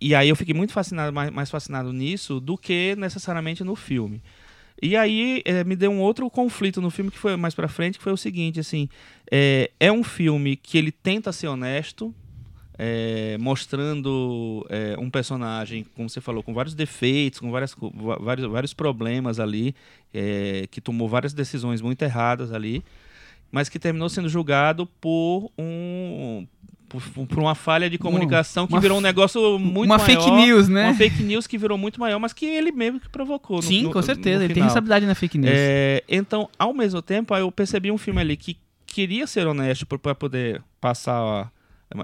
[0.00, 4.22] E aí eu fiquei muito fascinado, mais, mais fascinado nisso do que necessariamente no filme.
[4.82, 7.98] E aí é, me deu um outro conflito no filme que foi mais para frente,
[7.98, 8.88] que foi o seguinte, assim,
[9.30, 12.14] é, é um filme que ele tenta ser honesto,
[12.78, 17.74] é, mostrando é, um personagem, como você falou, com vários defeitos, com várias,
[18.20, 19.74] vários, vários problemas ali,
[20.12, 22.82] é, que tomou várias decisões muito erradas ali,
[23.50, 26.46] mas que terminou sendo julgado por um
[26.88, 30.16] por, por uma falha de comunicação que virou um negócio muito uma maior.
[30.16, 30.86] Uma fake news, né?
[30.88, 33.60] Uma fake news que virou muito maior, mas que ele mesmo que provocou.
[33.62, 34.44] Sim, no, com certeza.
[34.44, 35.52] ele tem responsabilidade na fake news.
[35.52, 38.56] É, então, ao mesmo tempo, eu percebi um filme ali que
[38.86, 41.50] queria ser honesto para poder passar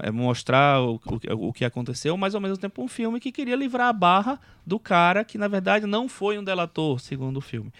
[0.03, 3.55] é, mostrar o, o, o, que aconteceu, mas ao mesmo tempo um filme que queria
[3.55, 7.71] livrar a barra do cara que na verdade não foi um delator, segundo o filme.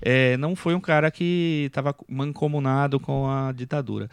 [0.00, 4.10] É, não foi um cara que estava mancomunado com a ditadura.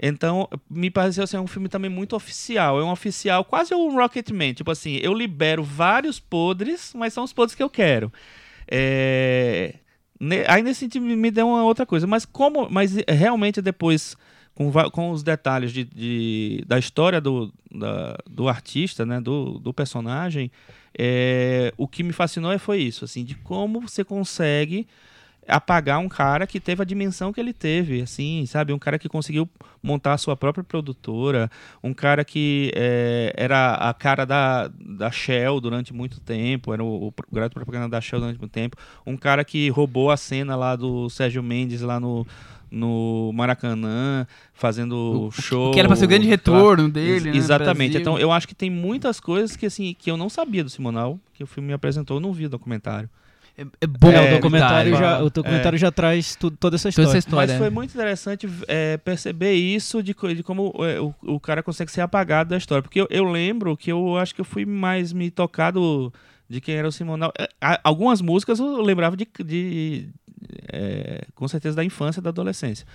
[0.00, 2.80] Então, me pareceu ser um filme também muito oficial.
[2.80, 4.52] É um oficial, quase um Rocketman.
[4.52, 8.12] Tipo assim, eu libero vários podres, mas são os podres que eu quero.
[8.70, 9.76] É...
[10.48, 12.06] Aí nesse sentido me deu uma outra coisa.
[12.06, 12.68] Mas como.
[12.70, 14.16] Mas realmente depois,
[14.54, 19.20] com, com os detalhes de, de da história do, da, do artista, né?
[19.20, 20.50] Do, do personagem,
[20.96, 21.72] é...
[21.76, 24.86] o que me fascinou foi isso, assim, de como você consegue
[25.46, 28.72] apagar um cara que teve a dimensão que ele teve, assim, sabe?
[28.72, 29.48] Um cara que conseguiu
[29.82, 31.50] montar a sua própria produtora,
[31.82, 37.12] um cara que é, era a cara da, da Shell durante muito tempo, era o,
[37.30, 38.76] garoto propaganda da Shell durante muito tempo,
[39.06, 42.26] um cara que roubou a cena lá do Sérgio Mendes lá no
[42.70, 45.72] no Maracanã, fazendo o, show.
[45.72, 47.96] Que era para ser o grande retorno dele, Ex né, Exatamente.
[47.96, 51.18] Então, eu acho que tem muitas coisas que assim que eu não sabia do Simonal,
[51.32, 53.08] que o filme me apresentou, eu não vi o documentário.
[53.56, 55.78] É, é bom é, o documentário, já, o documentário é.
[55.78, 57.06] já traz tu, toda essa história.
[57.06, 61.14] Toda essa história Mas foi muito interessante é, perceber isso de, de como é, o,
[61.22, 62.82] o cara consegue ser apagado da história.
[62.82, 66.12] Porque eu, eu, lembro que eu acho que eu fui mais me tocado
[66.48, 67.32] de quem era o Simonal.
[67.38, 67.48] É,
[67.84, 70.08] algumas músicas eu lembrava de, de
[71.34, 72.86] com certeza da infância da adolescência.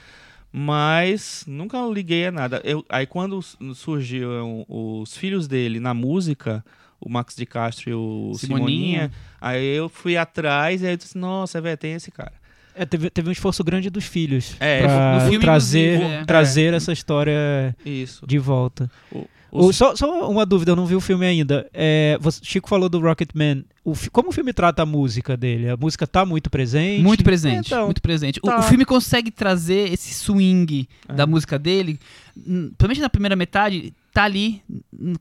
[0.51, 2.61] Mas nunca liguei a nada.
[2.63, 3.39] Eu, aí quando
[3.75, 6.65] surgiram os filhos dele na música,
[6.99, 8.67] o Max de Castro e o Simoninha.
[8.67, 9.11] Simoninha.
[9.39, 12.33] Aí eu fui atrás e aí eu disse, nossa, velho, tem esse cara.
[12.75, 16.23] É, teve, teve um esforço grande dos filhos É, pra no filme, trazer, é.
[16.25, 18.25] trazer essa história Isso.
[18.25, 18.89] de volta.
[19.11, 21.69] O- os- só, só uma dúvida, eu não vi o filme ainda.
[21.73, 23.63] É, você- Chico falou do Rocketman.
[23.83, 25.69] O, como o filme trata a música dele?
[25.69, 27.01] A música tá muito presente?
[27.03, 28.39] Muito presente, Então, muito presente.
[28.43, 28.59] O- tá.
[28.59, 31.13] O, filme consegue trazer esse swing É.
[31.13, 31.99] da música dele,
[32.35, 34.61] principalmente na primeira metade, tá ali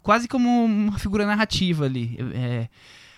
[0.02, 2.18] quase como uma figura narrativa ali.
[2.34, 2.68] É,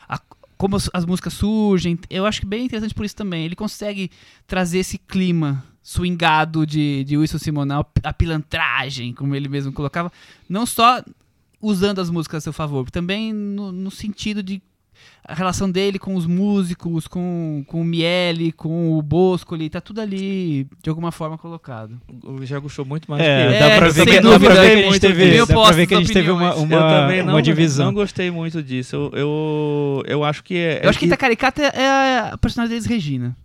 [0.09, 0.21] a-
[0.57, 3.45] como as, as músicas surgem, eu acho que bem interessante por isso também.
[3.45, 4.11] Ele consegue
[4.47, 10.13] trazer esse clima swingado de, de Wilson Simonal, a pilantragem, como ele mesmo colocava,
[10.49, 11.03] não só
[11.61, 14.63] usando as músicas a seu favor, também no, no sentido de
[15.25, 20.01] a relação dele com os músicos, com, com o Miele, com o Boscoli, tá tudo
[20.01, 21.99] ali de alguma forma colocado.
[22.25, 23.59] O já gostou muito mais É, que eu.
[23.61, 25.73] dá É, pra ver sem que, dá pra ver que a gente teve, dá pra
[25.73, 27.87] ver que a gente teve uma, uma, eu também não, uma divisão.
[27.87, 28.97] não gostei muito disso.
[28.97, 30.55] Eu, eu, eu acho que.
[30.57, 33.37] é- Eu acho que é tá caricata é a personagem deles, Regina.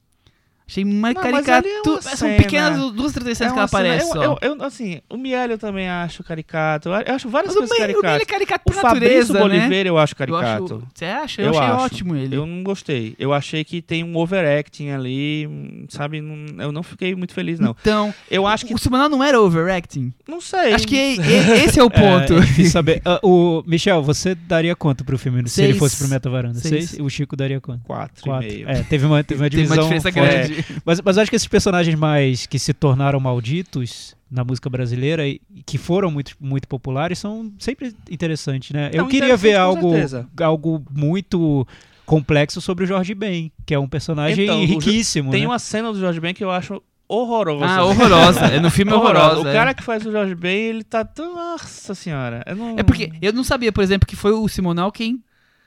[0.67, 1.51] Achei Não, mas caricato.
[1.51, 2.37] ali é uma São cena.
[2.37, 4.23] pequenas duas, cenas é que ela uma aparece eu, só.
[4.23, 6.89] eu, eu, assim, o Miele eu também acho caricato.
[6.89, 8.27] Eu acho várias Mas o coisas Miele o Miele é caricatas.
[8.27, 9.39] caricato O por Fabrício natureza, né?
[9.41, 10.63] Boliveira eu acho Eu caricato.
[10.63, 11.41] acho, você acha?
[11.41, 11.83] Eu, Eu achei acho.
[11.85, 12.35] ótimo ele.
[12.35, 13.15] Eu não gostei.
[13.19, 15.47] Eu achei que tem um overacting ali,
[15.89, 16.19] sabe?
[16.21, 17.75] Não- Eu não fiquei muito feliz, não.
[17.79, 18.73] Então, Eu acho que.
[18.73, 20.11] o Simonal não era overacting?
[20.27, 20.73] Não sei.
[20.73, 22.33] Acho que e- e- esse é o ponto.
[22.33, 23.01] É, é difícil saber.
[23.05, 25.77] Ah, o Michel, você daria quanto pro filme se ele Seis.
[25.79, 26.59] fosse pro Meta Varanda?
[26.59, 26.89] Seis.
[26.89, 27.01] Seis?
[27.05, 27.83] O Chico daria quanto?
[27.83, 28.47] Quatro, Quatro.
[28.47, 28.69] e meio.
[28.69, 29.75] É, teve uma, teve uma divisão.
[29.77, 30.54] uma diferença grande.
[30.83, 35.27] Mas, mas eu acho que esses personagens mais que se tornaram malditos na música brasileira
[35.27, 38.89] e que foram muito, muito populares são sempre interessantes, né?
[38.91, 40.27] eu Não, queria ver algo, certeza.
[40.41, 41.65] algo muito
[42.05, 45.31] complexo sobre o Jorge Ben, que é um personagem Então, riquíssimo.
[45.31, 45.47] Tem né?
[45.47, 47.65] uma cena do Jorge Ben que eu acho horrorosa.
[47.65, 48.39] Ah, horrorosa.
[48.47, 49.41] É no filme horrorosa.
[49.41, 49.53] O é.
[49.53, 51.35] cara que faz o Jorge Ben, ele tá tão.
[51.35, 52.43] Nossa senhora.
[52.45, 52.75] Eu não...
[52.77, 55.21] É porque eu não sabia, por exemplo, que foi o Simonal quem,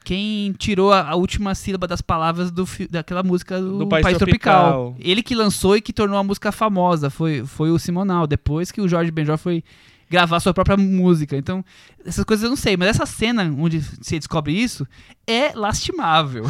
[0.05, 4.19] quem tirou a, a última sílaba das palavras do, daquela música do, Do País País,
[4.19, 4.73] Tropical.
[4.73, 4.97] Tropical.
[4.99, 7.11] Ele que lançou e que tornou a música famosa.
[7.11, 8.27] Foi, foi o Simonal.
[8.27, 9.63] Depois que o Jorge Benjor foi
[10.11, 11.37] gravar sua própria música.
[11.37, 11.65] Então,
[12.07, 12.77] essas coisas eu não sei.
[12.77, 14.87] Mas essa cena onde você descobre isso
[15.27, 16.45] é lastimável.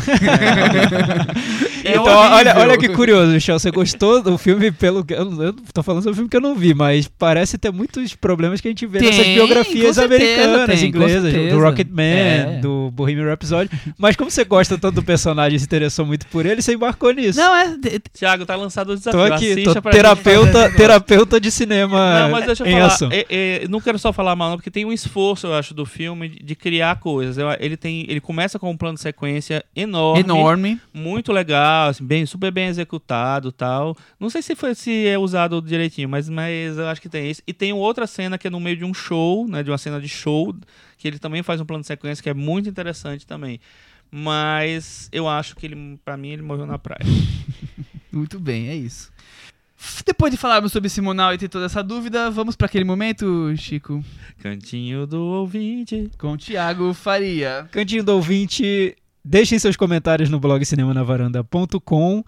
[1.84, 2.36] É então, horrível.
[2.36, 3.58] olha, olha que curioso, Michel.
[3.58, 5.04] Você gostou do filme pelo.
[5.04, 7.72] que- Eu, eu tô falando sobre um filme que eu não vi, mas parece ter
[7.72, 11.60] muitos problemas que a gente vê Tem, nessas biografias certeza americanas, tem, inglesas, do.
[11.60, 12.58] Rocketman, É.
[12.62, 13.70] do Bohemian Rhapsody.
[13.98, 17.10] Mas como você gosta tanto do personagem e se interessou muito por ele, você embarcou
[17.12, 17.38] nisso.
[17.38, 17.76] Não, é.
[18.12, 19.18] Thiago, tá lançado o desafio.
[19.26, 22.86] Tô aqui, tô terapeuta, terapeuta de cinema Não, mas deixa eu em falar.
[22.86, 23.08] ação.
[23.12, 23.26] é-
[23.68, 26.42] não quero só falar mal, não, porque tem um esforço, eu acho, do filme de,
[26.42, 27.36] de criar coisas.
[27.60, 30.20] Ele, tem, ele começa com um plano de sequência enorme.
[30.20, 30.80] enorme.
[30.92, 33.96] Muito legal, assim, bem, super bem executado tal.
[34.18, 37.42] Não sei se, foi, se é usado direitinho, mas, mas eu acho que tem isso.
[37.46, 39.62] E tem outra cena que é no meio de um show, né?
[39.62, 40.54] De uma cena de show,
[40.96, 43.60] que ele também faz um plano de sequência que é muito interessante também.
[44.10, 47.00] Mas eu acho que ele, pra mim, ele morreu na praia.
[48.10, 49.12] Muito bem, é isso.
[50.04, 54.02] Depois de falarmos sobre Simonal e ter toda essa dúvida, vamos para aquele momento, Chico,
[54.42, 56.10] Cantinho do ouvinte.
[56.18, 57.68] com o Thiago Faria.
[57.70, 62.24] Cantinho do ouvinte, deixem seus comentários no blog cinemanavaranda.com.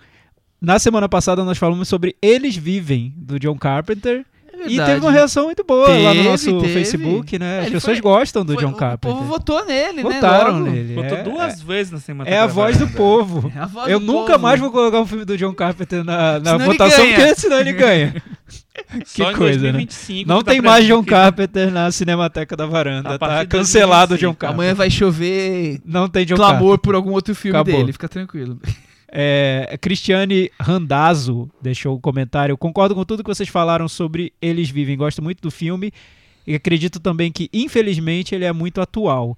[0.60, 4.24] Na semana passada nós falamos sobre Eles Vivem, do John Carpenter.
[4.64, 6.72] É E teve uma reação muito boa lá no Teve, nosso teve.
[6.72, 7.58] Facebook, né?
[7.60, 9.10] As Ele pessoas foi- gostam do Foi- John Carpenter.
[9.10, 10.58] O povo votou nele, Votaram né?
[10.60, 10.70] logo.
[10.70, 10.94] nele.
[10.94, 12.28] Botou é, duas vezes na semana.
[12.30, 13.52] é a voz do povo.
[13.54, 14.42] É a voz Eu do nunca povo.
[14.42, 18.14] mais vou colocar um filme do John Carpenter na, na votação, porque senão ele ganha.
[19.04, 19.72] Só que em coisa, né?
[19.72, 23.18] 2025 Não que tá tem mais John que- Carpenter na Cinemateca da Varanda.
[23.18, 24.18] Tá cancelado o 2025.
[24.18, 24.54] John Carpenter.
[24.54, 26.78] Amanhã vai chover Não tem John clamor Carpenter.
[26.80, 27.78] por algum outro filme Acabou.
[27.80, 28.58] dele, fica tranquilo.
[29.12, 32.56] É, Cristiane Randazzo deixou o comentário.
[32.56, 34.96] Concordo com tudo que vocês falaram sobre Eles Vivem.
[34.96, 35.92] Gosto muito do filme
[36.46, 39.36] e acredito também que, infelizmente, ele é muito atual.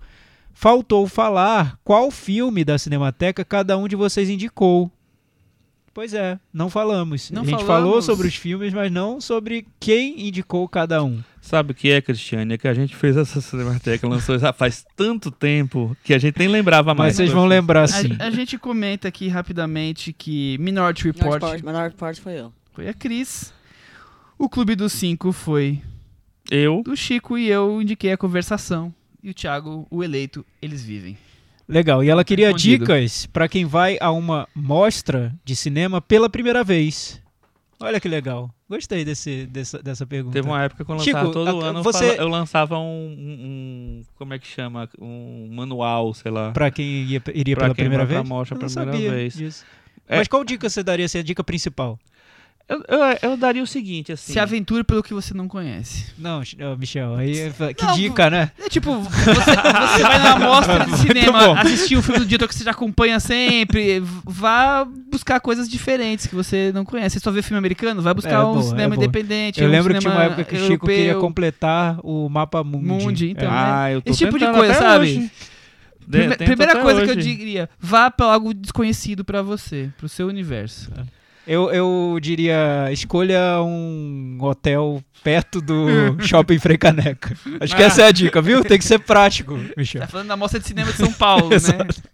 [0.53, 4.91] Faltou falar qual filme da Cinemateca cada um de vocês indicou.
[5.95, 7.31] Pois é, não falamos.
[7.31, 7.67] Não a gente falamos.
[7.67, 11.23] falou sobre os filmes, mas não sobre quem indicou cada um.
[11.43, 12.55] Sabe o que é, Cristiane?
[12.55, 16.39] É que a gente fez essa Cinemateca, lançou já faz tanto tempo que a gente
[16.39, 17.11] nem lembrava mais.
[17.11, 18.17] Mas vocês vão lembrar A, sim.
[18.21, 22.53] a gente comenta aqui rapidamente que Minority Minority Report Minority Report foi eu.
[22.73, 23.53] foi a Cris,
[24.39, 25.83] o Clube dos Cinco foi
[26.49, 28.95] Eu, do Chico e eu indiquei a conversação.
[29.21, 31.19] E o Thiago, o eleito, eles vivem.
[31.69, 32.05] Legal.
[32.05, 32.85] E ela queria Respondido.
[32.85, 37.21] dicas para quem vai a uma mostra de cinema pela primeira vez.
[37.81, 38.49] Olha que legal.
[38.73, 40.33] Gostei desse, dessa, dessa pergunta.
[40.33, 43.15] teve uma época que eu Chico, lançava todo a- ano, eu você- eu lançava um,
[43.19, 44.89] um- Como é que chama?
[44.99, 46.53] Um manual, sei lá.
[46.53, 48.29] Pra quem ia, iria Pra pela quem primeira vai pra vez?
[48.29, 49.35] mostra Eu não primeira sabia vez.
[49.35, 49.65] disso.
[50.09, 50.17] É.
[50.17, 51.99] Mas qual dica você daria, assim, a dica principal?
[52.73, 54.33] Eu, eu, eu daria o seguinte, assim.
[54.33, 56.07] Se aventure pelo que você não conhece.
[56.19, 56.43] Não,
[56.79, 58.51] Michel, aí é- que Não, dica, né?
[58.65, 62.55] É tipo, você, você vai na mostra de cinema assistir o filme do diretor que
[62.55, 67.19] você já acompanha sempre, vá buscar coisas diferentes que você não conhece.
[67.19, 68.01] Você só vê filme americano?
[68.03, 69.61] Vai buscar É um boa, cinema é independente.
[69.61, 72.87] Eu um lembro que tinha uma época que o Chico queria completar o mapa mundi.
[73.05, 73.49] Mundi, então.
[73.49, 73.51] É.
[73.53, 75.05] Ah, eu tô Esse tipo de coisa, sabe?
[75.05, 75.31] hoje.
[76.11, 77.37] Prime- primeira coisa que eu hoje.
[77.37, 80.91] diria, vá pra algo desconhecido pra você, pro seu universo.
[81.47, 85.87] Eu, eu diria, escolha um hotel perto do
[86.25, 87.37] Shopping Frei Caneca.
[87.61, 88.63] Acho que essa é a dica, viu?
[88.65, 90.03] Tem que ser prático, Michel.
[90.03, 91.59] Tá falando da Mostra de Cinema de São Paulo, né?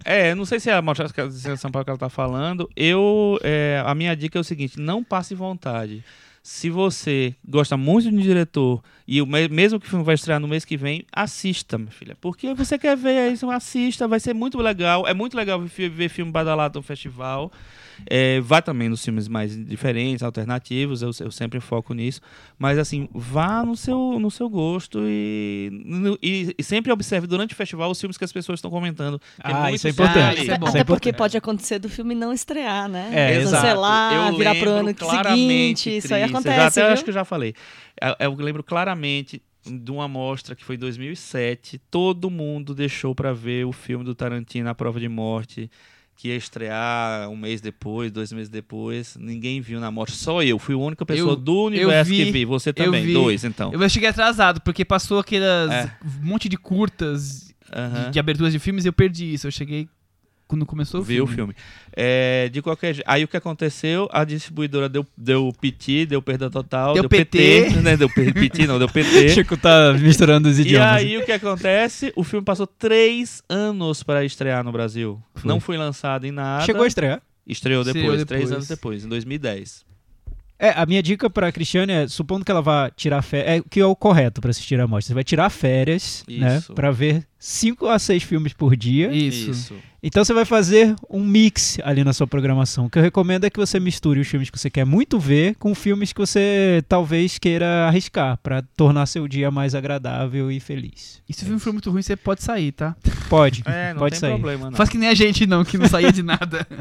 [0.04, 2.68] É, não sei se é a Mostra de São Paulo que ela tá falando.
[2.74, 6.02] Eu, é, a minha dica é o seguinte: não passe vontade.
[6.42, 10.14] Se você gosta muito de um diretor e o me- mesmo que o filme vai
[10.14, 12.16] estrear no mês que vem, assista, minha filha.
[12.18, 15.06] Porque você quer ver isso, assista, vai ser muito legal.
[15.06, 17.52] É muito legal ver, ver filme badalado no festival.
[18.06, 22.20] É, vá também nos filmes mais diferentes, alternativos, eu, eu sempre foco nisso.
[22.58, 27.54] Mas assim, vá no seu, no seu gosto e, no- e, e sempre observe durante
[27.54, 29.18] o festival os filmes que as pessoas estão comentando.
[29.18, 30.42] que Ah, muito isso é importante.
[30.42, 33.10] isso é Até é porque pode acontecer do filme não estrear, né?
[33.12, 33.42] É.
[33.42, 35.96] Cancelar, Eu virar pro lembro ano claramente, seguinte.
[35.96, 36.56] Isso aí acontece.
[36.56, 36.92] Já, até viu?
[36.92, 37.54] acho que eu já falei.
[38.20, 41.80] Eu, eu lembro claramente de uma amostra que foi em 2007.
[41.90, 45.70] Todo mundo deixou pra ver o filme do Tarantino, A Prova de Morte,
[46.20, 49.16] que ia estrear um mês depois, dois meses depois.
[49.18, 50.58] Ninguém viu na amostra, só eu.
[50.58, 52.44] Fui a única pessoa Eu- do universo vi, que vi.
[52.44, 53.12] Você também, vi.
[53.12, 53.72] dois então.
[53.72, 55.92] Eu cheguei atrasado, porque passou aquelas É.
[56.22, 58.06] um monte de curtas Aham.
[58.06, 59.46] de, de aberturas de filmes e eu perdi isso.
[59.46, 59.88] Eu cheguei
[60.48, 61.52] quando começou o Viu o filme.
[61.52, 61.54] filme.
[61.94, 63.06] É, de qualquer jeito.
[63.06, 64.08] Aí o que aconteceu?
[64.10, 66.94] A distribuidora deu, deu PT, deu perda total.
[66.94, 67.38] Deu Deu, PT.
[67.66, 67.76] PT.
[67.82, 67.96] né?
[67.96, 69.28] Deu PT, não, deu PT.
[69.36, 70.94] Chico tá misturando os E idiomas.
[71.02, 72.12] aí o que acontece?
[72.16, 75.22] O filme passou três anos para estrear no Brasil.
[75.34, 75.48] Foi.
[75.48, 76.64] Não foi lançado em nada.
[76.64, 77.20] Chegou a estrear.
[77.46, 78.52] Estreou depois, Estreou três depois.
[78.52, 79.84] anos depois, em 2010.
[80.60, 83.64] É, a minha dica pra Cristiane é, supondo que ela vá tirar férias, é o
[83.64, 85.08] que é o correto pra assistir a mostra.
[85.08, 86.74] Você vai tirar férias, né, Isso.
[86.74, 89.12] Pra ver 5 a 6 filmes por dia.
[89.12, 89.74] Isso.
[90.02, 92.86] Então você vai fazer um mix ali na sua programação.
[92.86, 95.54] O que eu recomendo é que você misture os filmes que você quer muito ver
[95.56, 101.22] com filmes que você talvez queira arriscar pra tornar seu dia mais agradável e feliz.
[101.28, 102.96] E se o filme for muito ruim, você pode sair, tá?
[103.28, 104.30] Pode, É, não pode tem sair.
[104.30, 104.76] problema, não.
[104.76, 106.66] Faz que nem a gente, não, que não saía de nada.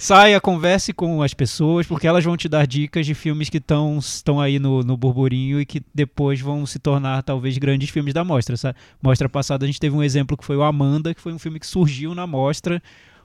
[0.00, 4.40] Saia, converse com as pessoas, porque elas vão te dar dicas de filmes que estão
[4.40, 8.54] aí no, no burburinho e que depois vão se tornar talvez grandes filmes da mostra.
[8.54, 11.38] Essa mostra passada a gente teve um exemplo que foi o Amanda, que foi um
[11.38, 12.82] filme que surgiu na mostra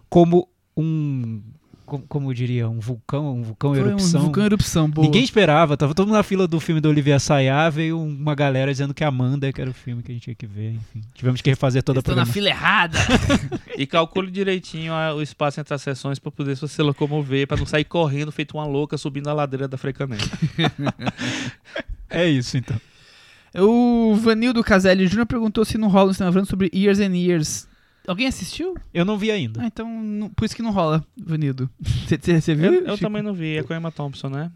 [0.10, 1.42] como um.
[1.86, 2.68] Como, como eu diria?
[2.68, 4.20] Um vulcão, um vulcão Foi erupção.
[4.20, 5.06] um vulcão erupção, boa.
[5.06, 8.72] Ninguém esperava, tava todo mundo na fila do filme do Olivier Sayá, veio uma galera
[8.72, 11.02] dizendo que Amanda que era o filme que a gente tinha que ver, enfim.
[11.14, 12.98] Tivemos que refazer toda a Estou na fila errada.
[13.78, 17.66] E calcule direitinho a- o espaço entre as sessões para poder se locomover, para não
[17.66, 20.18] sair correndo feito uma louca subindo a ladeira da Frecané.
[22.10, 22.80] É isso, então.
[23.58, 25.26] o Vanildo Caselli Jr.
[25.26, 27.68] perguntou se não rola um cinema falando sobre Years and Years.
[28.08, 28.76] Alguém assistiu?
[28.94, 29.62] Eu não vi ainda.
[29.64, 31.70] Ah, então não- por isso que não rola, Vanildo.
[31.80, 32.74] Você viu?
[32.74, 34.52] Eu, eu também não vi, é com a Emma Thompson, né?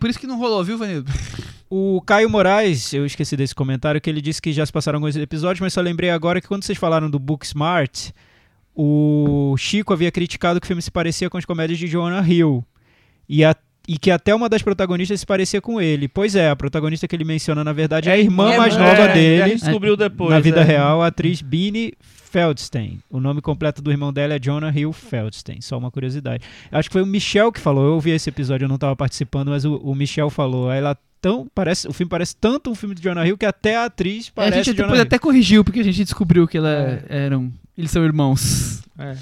[0.00, 1.10] Por isso que não rolou, viu, Vanildo?
[1.68, 5.16] O Caio Moraes, eu esqueci desse comentário, que ele disse que já se passaram alguns
[5.16, 8.10] episódios, mas só lembrei agora que quando vocês falaram do Booksmart,
[8.72, 12.64] o Chico havia criticado que o filme se parecia com as comédias de Jonah Hill.
[13.28, 13.56] E, a-
[13.88, 16.08] e que até uma das protagonistas se parecia com ele.
[16.08, 18.78] Pois é, a protagonista que ele menciona, na verdade, é a irmã é, mais é,
[18.78, 19.48] nova É, A dele.
[19.50, 20.30] gente descobriu depois.
[20.30, 20.64] na vida é.
[20.64, 21.92] real, a atriz Beanie
[22.30, 23.00] Feldstein.
[23.08, 25.60] O nome completo do irmão dela é Jonah Hill Feldstein.
[25.60, 26.42] Só uma curiosidade.
[26.70, 27.84] Acho que foi o Michel que falou.
[27.86, 30.70] Eu ouvi esse episódio, eu não estava participando, mas o, o Michel falou.
[30.70, 33.86] Ela tão parece, o filme parece tanto um filme de Jonah Hill que até a
[33.86, 35.06] atriz É, a parece gente Jonah depois Hill.
[35.06, 37.24] até corrigiu, porque a gente descobriu que ela É.
[37.24, 37.50] eram.
[37.78, 38.82] Eles são irmãos.
[38.98, 39.14] É.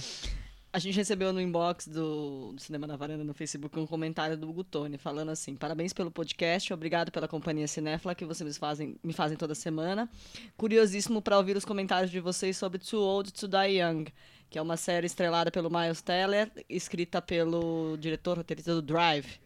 [0.74, 4.52] A gente recebeu no inbox do, do Cinema na Varanda no Facebook um comentário do
[4.52, 9.12] Gutone falando assim: parabéns pelo podcast, obrigado pela companhia cinéfila que vocês me fazem, me
[9.12, 10.10] fazem toda semana.
[10.56, 14.06] Curiosíssimo para ouvir os comentários de vocês sobre Too Old to Die Young,
[14.50, 19.43] que é uma série estrelada pelo Miles Teller, escrita pelo diretor roteirista do Drive.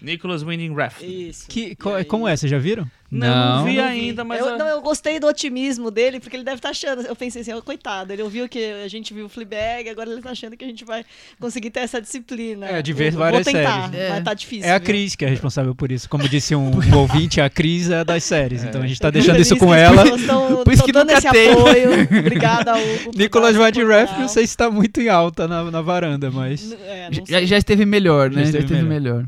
[0.00, 1.04] Nicholas Winding Refn.
[1.04, 1.46] Isso.
[1.48, 2.36] Que, co- aí- como é?
[2.36, 2.86] Você já viram?
[3.08, 3.64] Não, não Não.
[3.64, 4.40] vi Eu não ainda, mas.
[4.40, 7.02] eu, a- não, eu gostei do otimismo dele, porque ele deve estar achando.
[7.02, 10.20] Eu pensei assim, ó, coitado, ele ouviu que a gente viu o Fleabag, agora ele
[10.20, 11.04] tá achando que a gente vai
[11.40, 12.66] conseguir ter essa disciplina.
[12.66, 14.08] É, de ver Vou- várias Vou tentar, séries.
[14.08, 14.18] vai É.
[14.18, 14.66] estar difícil.
[14.68, 14.86] É a viu?
[14.86, 16.08] Cris que é responsável por isso.
[16.08, 18.64] Como disse um, um ouvinte, a Cris é das séries.
[18.64, 20.04] Então a gente tá Eu fico deixando isso com ela.
[20.26, 21.52] tão- Por isso que dando nunca esse tem.
[21.52, 21.90] apoio.
[22.20, 23.04] Obrigada, Hugo.
[23.12, 25.46] por Nicolas dar Van esse de apoio Ref, não sei se tá muito em alta
[25.46, 26.72] na, na varanda, mas.
[26.72, 28.38] É, Já, já esteve melhor, né?
[28.38, 29.24] Já Já esteve esteve melhor.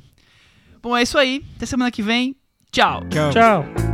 [0.88, 1.44] Bom, é isso aí.
[1.56, 2.34] Até semana que vem.
[2.72, 3.04] Tchau.
[3.10, 3.30] Tchau.
[3.30, 3.87] Tchau.